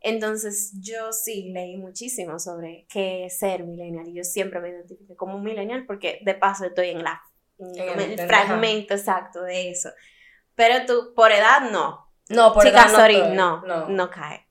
Entonces, 0.00 0.72
yo 0.80 1.12
sí 1.12 1.50
leí 1.52 1.76
muchísimo 1.76 2.38
sobre 2.38 2.86
qué 2.88 3.24
es 3.26 3.38
ser 3.38 3.64
millennial 3.64 4.06
y 4.08 4.14
yo 4.14 4.22
siempre 4.24 4.60
me 4.60 4.68
identifiqué 4.70 5.16
como 5.16 5.36
un 5.36 5.42
millennial 5.42 5.86
porque 5.86 6.20
de 6.24 6.34
paso 6.34 6.64
estoy 6.66 6.90
en 6.90 7.02
la 7.02 7.20
en 7.58 7.76
En 7.76 7.88
el- 7.98 8.12
el, 8.12 8.20
en- 8.20 8.28
fragmento 8.28 8.94
exacto 8.94 9.42
de 9.42 9.70
eso. 9.70 9.90
Pero 10.54 10.86
tú, 10.86 11.12
por 11.14 11.32
edad, 11.32 11.68
no. 11.72 12.06
No, 12.28 12.52
por 12.54 12.62
Chica, 12.64 12.82
edad 12.84 12.92
no 12.92 12.98
sorry, 12.98 13.34
no, 13.34 13.62
no, 13.66 13.88
no, 13.88 14.10
cae. 14.10 14.46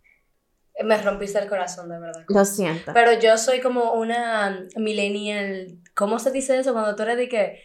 Me 0.84 1.02
rompiste 1.02 1.40
el 1.40 1.50
corazón, 1.50 1.90
de 1.90 2.00
verdad. 2.00 2.24
Lo 2.28 2.46
siento. 2.46 2.92
Pero 2.94 3.14
yo 3.14 3.38
soy 3.38 3.62
como 3.62 3.94
una 3.94 4.66
millennial. 4.76 5.80
¿Cómo 5.96 6.20
se 6.20 6.32
dice 6.32 6.60
eso 6.60 6.74
cuando 6.74 6.96
tú 6.96 7.04
eres 7.04 7.18
de 7.18 7.28
que 7.30 7.64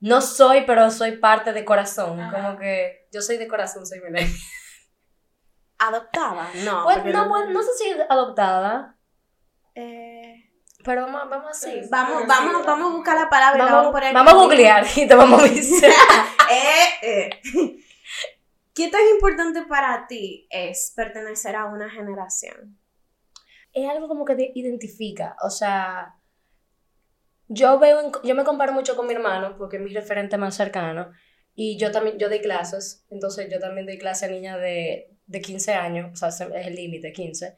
no 0.00 0.20
soy, 0.20 0.64
pero 0.66 0.90
soy 0.90 1.16
parte 1.16 1.52
de 1.52 1.64
corazón? 1.64 2.20
Como 2.30 2.58
que 2.58 3.08
yo 3.12 3.22
soy 3.22 3.38
de 3.38 3.48
corazón, 3.48 3.86
soy 3.86 4.00
millennial. 4.00 4.30
¿Adoptada? 5.78 6.48
No. 6.64 6.84
Pues, 6.84 7.04
no, 7.06 7.28
pues, 7.28 7.48
no 7.50 7.62
sé 7.62 7.68
si 7.78 7.90
adoptada, 8.08 8.96
Eh, 9.74 10.42
pero 10.84 11.02
vamos, 11.02 11.28
vamos 11.28 11.50
así. 11.50 11.82
vamos, 11.90 12.26
vamos, 12.26 12.64
vamos 12.64 12.92
a 12.92 12.96
buscar 12.96 13.18
la 13.18 13.28
palabra 13.28 13.56
y 13.56 13.58
la 13.58 13.64
Vamos, 13.64 13.78
vamos 13.78 13.88
a 13.88 13.92
poner 13.98 14.14
vamos 14.14 14.32
a 14.32 14.36
googlear 14.36 14.86
y 14.96 15.06
te 15.08 15.14
vamos 15.14 15.42
a 15.42 15.46
decir. 15.46 15.84
Eh, 16.48 16.90
eh. 17.02 17.76
¿Qué 18.76 18.88
tan 18.90 19.00
importante 19.14 19.62
para 19.66 20.06
ti 20.06 20.46
es 20.50 20.92
pertenecer 20.94 21.56
a 21.56 21.64
una 21.66 21.90
generación? 21.90 22.78
es 23.72 23.88
algo 23.88 24.08
como 24.08 24.24
que 24.24 24.34
te 24.34 24.52
identifica, 24.54 25.36
o 25.42 25.50
sea, 25.50 26.16
yo 27.48 27.78
veo, 27.78 28.10
yo 28.24 28.34
me 28.34 28.44
comparo 28.44 28.72
mucho 28.72 28.96
con 28.96 29.06
mi 29.06 29.14
hermano 29.14 29.56
porque 29.56 29.76
es 29.76 29.82
mi 29.82 29.92
referente 29.92 30.36
más 30.36 30.54
cercano 30.56 31.10
y 31.54 31.78
yo 31.78 31.90
también, 31.92 32.18
yo 32.18 32.28
doy 32.28 32.40
clases, 32.40 33.06
entonces 33.10 33.48
yo 33.50 33.58
también 33.60 33.86
doy 33.86 33.98
clase 33.98 34.26
a 34.26 34.28
niñas 34.28 34.60
de, 34.60 35.10
de 35.26 35.40
15 35.40 35.72
años, 35.74 36.10
o 36.12 36.16
sea, 36.16 36.30
se- 36.30 36.44
es 36.58 36.66
el 36.66 36.74
límite, 36.74 37.12
15, 37.12 37.56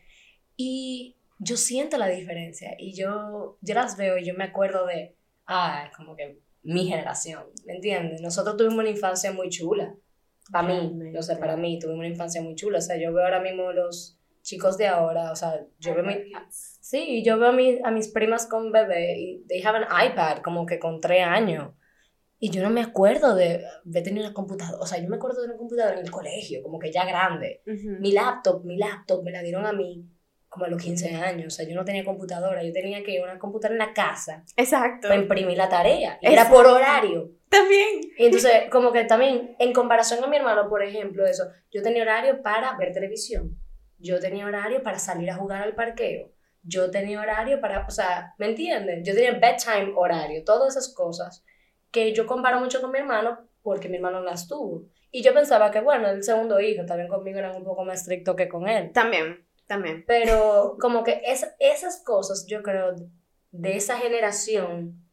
y 0.57 1.17
yo 1.39 1.57
siento 1.57 1.99
la 1.99 2.09
diferencia 2.09 2.75
y 2.79 2.95
yo, 2.95 3.59
yo 3.61 3.75
las 3.75 3.97
veo 3.97 4.19
y 4.19 4.25
yo 4.27 4.35
me 4.35 4.45
acuerdo 4.45 4.87
de, 4.87 5.17
ah, 5.47 5.91
como 5.97 6.17
que 6.17 6.41
mi 6.63 6.87
generación, 6.87 7.45
¿me 7.67 7.75
entiendes? 7.75 8.21
Nosotros 8.21 8.57
tuvimos 8.57 8.79
una 8.81 8.91
infancia 8.91 9.33
muy 9.33 9.49
chula, 9.49 9.95
para 10.51 10.67
mí, 10.69 11.17
o 11.17 11.23
sea, 11.23 11.39
para 11.39 11.57
mí 11.57 11.79
tuvimos 11.79 11.99
una 12.01 12.09
infancia 12.09 12.43
muy 12.43 12.55
chula, 12.55 12.79
o 12.79 12.81
sea, 12.83 12.97
yo 12.97 13.13
veo 13.13 13.25
ahora 13.25 13.41
mismo 13.41 13.73
los 13.73 14.19
chicos 14.43 14.79
de 14.79 14.87
ahora, 14.87 15.31
o 15.33 15.37
sea, 15.37 15.61
yo 15.79 15.95
veo 15.95 16.05
mi, 16.05 16.15
sí, 16.51 17.23
yo 17.25 17.39
veo 17.39 17.51
a, 17.51 17.53
mi- 17.53 17.79
a 17.85 17.91
mis 17.91 18.09
primas 18.09 18.47
con 18.47 18.73
bebé 18.73 19.19
y 19.19 19.45
they 19.47 19.63
have 19.63 19.79
an 19.79 20.11
iPad 20.13 20.39
como 20.39 20.65
que 20.67 20.79
con 20.79 21.01
tres 21.01 21.25
años. 21.27 21.73
Y 22.41 22.51
yo 22.51 22.63
no 22.63 22.71
me 22.71 22.81
acuerdo 22.81 23.35
de 23.35 23.65
haber 23.85 24.03
tenido 24.05 24.25
una 24.25 24.33
computadora, 24.33 24.79
o 24.81 24.87
sea, 24.87 25.03
yo 25.03 25.09
me 25.09 25.17
acuerdo 25.17 25.41
de 25.43 25.49
una 25.49 25.57
computadora 25.57 25.99
en 25.99 26.05
el 26.05 26.11
colegio, 26.13 26.63
como 26.63 26.79
que 26.79 26.93
ya 26.93 27.05
grande. 27.05 27.63
Mi 28.01 28.13
laptop, 28.13 28.65
mi 28.65 28.77
laptop 28.79 29.25
me 29.25 29.33
la 29.33 29.43
dieron 29.43 29.67
a 29.67 29.73
mí 29.73 30.07
como 30.49 30.65
a 30.65 30.69
los 30.69 30.81
15 30.81 31.15
años, 31.15 31.53
o 31.53 31.57
sea, 31.57 31.69
yo 31.69 31.75
no 31.75 31.85
tenía 31.85 32.05
computadora, 32.05 32.63
yo 32.63 32.73
tenía 32.73 33.03
que 33.03 33.11
ir 33.13 33.21
a 33.21 33.25
una 33.25 33.39
computadora 33.41 33.75
en 33.83 33.89
la 33.89 33.93
casa 33.93 34.45
Exacto. 34.57 35.09
para 35.09 35.21
imprimir 35.21 35.59
la 35.59 35.69
tarea. 35.69 36.19
Y 36.23 36.27
era 36.33 36.49
por 36.49 36.65
horario. 36.67 37.33
También. 37.49 38.01
Y 38.17 38.27
entonces, 38.27 38.53
como 38.71 38.93
que 38.93 39.05
también, 39.05 39.57
en 39.59 39.73
comparación 39.73 40.23
a 40.23 40.27
mi 40.27 40.37
hermano, 40.37 40.69
por 40.69 40.83
ejemplo, 40.83 41.27
eso, 41.27 41.45
yo 41.71 41.83
tenía 41.83 42.03
horario 42.03 42.43
para 42.43 42.77
ver 42.77 42.93
televisión, 42.93 43.59
yo 43.99 44.21
tenía 44.21 44.47
horario 44.47 44.83
para 44.83 44.99
salir 44.99 45.31
a 45.31 45.37
jugar 45.37 45.63
al 45.63 45.75
parqueo, 45.75 46.31
yo 46.63 46.91
tenía 46.91 47.21
horario 47.21 47.61
para, 47.61 47.87
o 47.87 47.91
sea, 47.91 48.35
¿me 48.39 48.47
entienden? 48.47 49.05
Yo 49.05 49.15
tenía 49.15 49.33
bedtime 49.33 49.93
horario, 49.97 50.45
todas 50.45 50.77
esas 50.77 50.95
cosas 50.95 51.45
que 51.91 52.13
yo 52.13 52.27
comparo 52.27 52.61
mucho 52.61 52.81
con 52.81 52.91
mi 52.91 52.99
hermano 52.99 53.49
porque 53.63 53.89
mi 53.89 53.97
hermano 53.97 54.21
las 54.21 54.47
tuvo. 54.47 54.85
Y 55.11 55.23
yo 55.23 55.33
pensaba 55.33 55.71
que, 55.71 55.81
bueno, 55.81 56.09
el 56.09 56.23
segundo 56.23 56.61
hijo, 56.61 56.85
también 56.85 57.09
conmigo 57.09 57.39
era 57.39 57.57
un 57.57 57.65
poco 57.65 57.85
más 57.85 58.01
estricto 58.01 58.37
que 58.37 58.49
con 58.49 58.69
él. 58.69 58.93
También, 58.93 59.47
también. 59.67 60.05
Pero 60.07 60.77
como 60.79 61.03
que 61.03 61.23
es, 61.25 61.47
esas 61.59 62.03
cosas, 62.05 62.47
yo 62.47 62.63
creo, 62.63 62.95
de 63.51 63.77
esa 63.77 63.97
generación, 63.97 65.08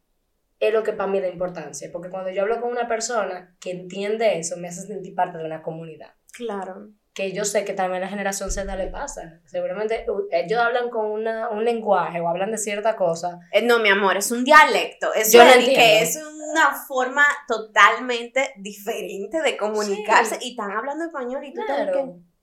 es 0.59 0.73
lo 0.73 0.83
que 0.83 0.93
para 0.93 1.11
mí 1.11 1.19
da 1.19 1.27
importancia. 1.27 1.89
Porque 1.91 2.09
cuando 2.09 2.29
yo 2.31 2.41
hablo 2.43 2.61
con 2.61 2.71
una 2.71 2.87
persona 2.87 3.55
que 3.59 3.71
entiende 3.71 4.37
eso, 4.39 4.57
me 4.57 4.67
hace 4.69 4.81
sentir 4.87 5.13
parte 5.15 5.37
de 5.37 5.45
una 5.45 5.61
comunidad. 5.61 6.11
Claro. 6.33 6.89
Que 7.13 7.31
yo 7.31 7.45
sé 7.45 7.63
que 7.63 7.73
también 7.73 8.03
a 8.03 8.05
la 8.07 8.09
generación 8.09 8.51
Z 8.51 8.75
le 8.75 8.87
pasa. 8.87 9.39
Seguramente 9.45 10.05
ellos 10.31 10.59
hablan 10.59 10.89
con 10.89 11.05
una, 11.05 11.47
un 11.49 11.63
lenguaje 11.63 12.19
o 12.19 12.27
hablan 12.27 12.51
de 12.51 12.57
cierta 12.57 12.95
cosa. 12.97 13.39
Eh, 13.53 13.61
no, 13.61 13.79
mi 13.79 13.87
amor, 13.89 14.17
es 14.17 14.31
un 14.31 14.43
dialecto. 14.43 15.13
Es, 15.13 15.31
Yo 15.31 15.43
lo 15.45 15.51
que 15.53 16.01
es 16.01 16.17
una 16.51 16.73
forma 16.87 17.25
totalmente 17.47 18.53
diferente 18.57 19.41
de 19.41 19.57
comunicarse. 19.57 20.37
Y 20.41 20.51
están 20.51 20.71
hablando 20.71 21.05
español 21.05 21.43
y 21.43 21.53
tú 21.53 21.61
Claro. 21.65 21.91
que- 21.93 22.35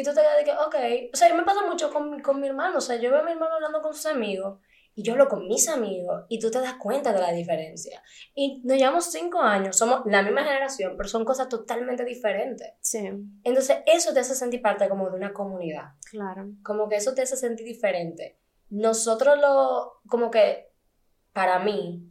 Y 0.00 0.04
tú 0.04 0.10
te 0.14 0.20
quedas 0.20 0.36
de 0.36 0.44
que, 0.44 0.52
ok. 0.52 1.10
O 1.12 1.16
sea, 1.16 1.34
me 1.34 1.42
pasa 1.42 1.66
mucho 1.66 1.92
con, 1.92 2.10
mi- 2.10 2.22
con 2.22 2.40
mi 2.40 2.46
hermano. 2.48 2.78
O 2.78 2.80
sea, 2.80 2.96
yo 2.96 3.10
veo 3.10 3.20
a 3.20 3.24
mi 3.24 3.32
hermano 3.32 3.54
hablando 3.54 3.82
con 3.82 3.92
sus 3.94 4.06
amigos 4.06 4.60
y 4.98 5.04
yo 5.04 5.12
hablo 5.12 5.28
con 5.28 5.46
mis 5.46 5.68
amigos 5.68 6.24
y 6.28 6.40
tú 6.40 6.50
te 6.50 6.60
das 6.60 6.74
cuenta 6.74 7.12
de 7.12 7.20
la 7.20 7.30
diferencia. 7.30 8.02
Y 8.34 8.60
nos 8.64 8.76
llevamos 8.76 9.04
cinco 9.04 9.40
años, 9.40 9.76
somos 9.76 10.00
la 10.06 10.22
misma 10.22 10.42
generación, 10.42 10.94
pero 10.96 11.08
son 11.08 11.24
cosas 11.24 11.48
totalmente 11.48 12.04
diferentes. 12.04 12.72
Sí, 12.80 13.08
Entonces, 13.44 13.76
eso 13.86 14.12
te 14.12 14.18
hace 14.18 14.34
sentir 14.34 14.60
parte 14.60 14.88
como 14.88 15.08
de 15.08 15.14
una 15.16 15.32
comunidad. 15.32 15.92
claro. 16.10 16.48
Como 16.64 16.88
que 16.88 16.96
eso 16.96 17.14
te 17.14 17.22
hace 17.22 17.36
sentir 17.36 17.64
diferente. 17.64 18.40
Nosotros 18.70 19.38
lo, 19.40 20.00
como 20.08 20.32
que, 20.32 20.72
para 21.32 21.60
mí, 21.60 22.10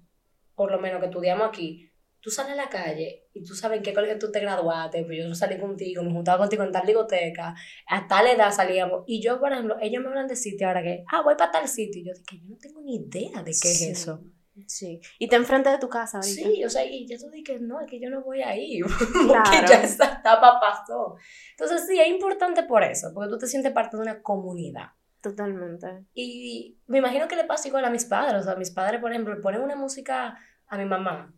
por 0.55 0.71
lo 0.71 0.79
menos 0.79 1.01
que 1.01 1.07
estudiamos 1.07 1.45
aquí, 1.49 1.86
tú 2.27 2.31
sales 2.31 2.51
a 2.51 2.55
la 2.57 2.67
calle 2.67 3.29
y 3.31 3.41
tú 3.41 3.55
sabes 3.55 3.77
en 3.77 3.83
qué 3.83 3.93
colegio 3.93 4.19
tú 4.19 4.29
te 4.29 4.41
graduaste, 4.41 5.05
pues 5.05 5.17
yo 5.17 5.33
salí 5.33 5.57
contigo, 5.57 6.03
me 6.03 6.11
juntaba 6.11 6.39
contigo 6.39 6.61
en 6.61 6.73
tal 6.73 6.85
discoteca, 6.85 7.55
a 7.87 8.05
tal 8.05 8.27
edad 8.27 8.51
salíamos. 8.51 9.05
Y 9.07 9.21
yo, 9.21 9.39
por 9.39 9.53
ejemplo, 9.53 9.77
ellos 9.79 10.03
me 10.03 10.09
hablan 10.09 10.27
de 10.27 10.35
sitio 10.35 10.67
ahora 10.67 10.83
que, 10.83 11.05
ah, 11.09 11.21
voy 11.21 11.35
para 11.37 11.51
tal 11.53 11.69
sitio. 11.69 12.01
Y 12.01 12.05
yo 12.05 12.11
dije, 12.13 12.43
yo 12.43 12.49
no 12.49 12.57
tengo 12.57 12.81
ni 12.81 12.97
idea 12.97 13.43
de 13.43 13.51
qué 13.51 13.53
Sí, 13.53 13.85
es 13.85 14.01
eso. 14.01 14.25
Sí. 14.65 14.99
Y 15.19 15.29
te 15.29 15.37
enfrente 15.37 15.69
de 15.69 15.77
tu 15.77 15.87
casa 15.87 16.17
ahorita. 16.17 16.49
Sí, 16.49 16.65
o 16.65 16.69
sea, 16.69 16.83
y 16.83 17.07
yo 17.07 17.17
tú 17.17 17.29
dije, 17.29 17.59
no, 17.61 17.79
es 17.79 17.89
que 17.89 17.97
yo 17.97 18.09
no 18.09 18.21
voy 18.21 18.41
a 18.41 18.57
ir, 18.57 18.83
Claro. 18.83 19.43
porque 19.45 19.65
ya 19.65 19.81
esa 19.81 20.19
etapa 20.19 20.59
pasó. 20.59 21.15
Entonces, 21.51 21.87
sí, 21.87 21.97
es 21.97 22.09
importante 22.09 22.63
por 22.63 22.83
eso, 22.83 23.13
porque 23.13 23.29
tú 23.29 23.37
te 23.37 23.47
sientes 23.47 23.71
parte 23.71 23.95
de 23.95 24.03
una 24.03 24.21
comunidad. 24.21 24.87
Totalmente. 25.21 25.87
Y 26.13 26.77
me 26.87 26.97
imagino 26.97 27.29
que 27.29 27.37
le 27.37 27.45
pasa 27.45 27.69
igual 27.69 27.85
a 27.85 27.89
mis 27.89 28.03
padres. 28.03 28.41
O 28.41 28.43
sea, 28.43 28.55
mis 28.55 28.71
padres, 28.71 28.99
por 28.99 29.11
ejemplo, 29.11 29.39
ponen 29.41 29.61
una 29.61 29.77
música 29.77 30.37
a 30.67 30.77
mi 30.77 30.83
mamá, 30.83 31.33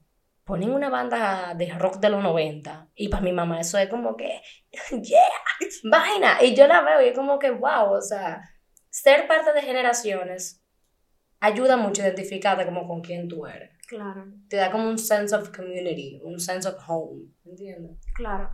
ponen 0.50 0.72
una 0.72 0.90
banda 0.90 1.54
de 1.56 1.72
rock 1.78 1.98
de 2.00 2.10
los 2.10 2.24
90. 2.24 2.90
Y 2.96 3.08
para 3.08 3.22
mi 3.22 3.32
mamá 3.32 3.60
eso 3.62 3.78
es 3.78 3.88
como 3.88 4.18
que, 4.18 4.42
yeah, 5.04 5.22
vaina. 5.84 6.44
Y 6.44 6.56
yo 6.56 6.66
la 6.66 6.82
veo 6.82 7.04
y 7.04 7.10
es 7.10 7.16
como 7.16 7.38
que, 7.38 7.52
wow, 7.52 7.94
o 7.94 8.02
sea, 8.02 8.42
ser 8.90 9.28
parte 9.28 9.54
de 9.54 9.62
generaciones 9.62 10.66
ayuda 11.40 11.78
mucho 11.78 12.02
a 12.02 12.08
identificarte 12.08 12.66
como 12.66 12.88
con 12.88 13.02
quién 13.02 13.28
tú 13.28 13.46
eres. 13.46 13.70
Claro, 13.88 14.26
Te 14.50 14.58
da 14.58 14.72
como 14.72 14.90
un 14.90 14.98
sense 14.98 15.36
of 15.36 15.56
community, 15.56 16.20
un 16.24 16.40
sense 16.40 16.68
of 16.68 16.76
home, 16.88 17.28
¿entiendes? 17.46 17.98
claro. 18.16 18.50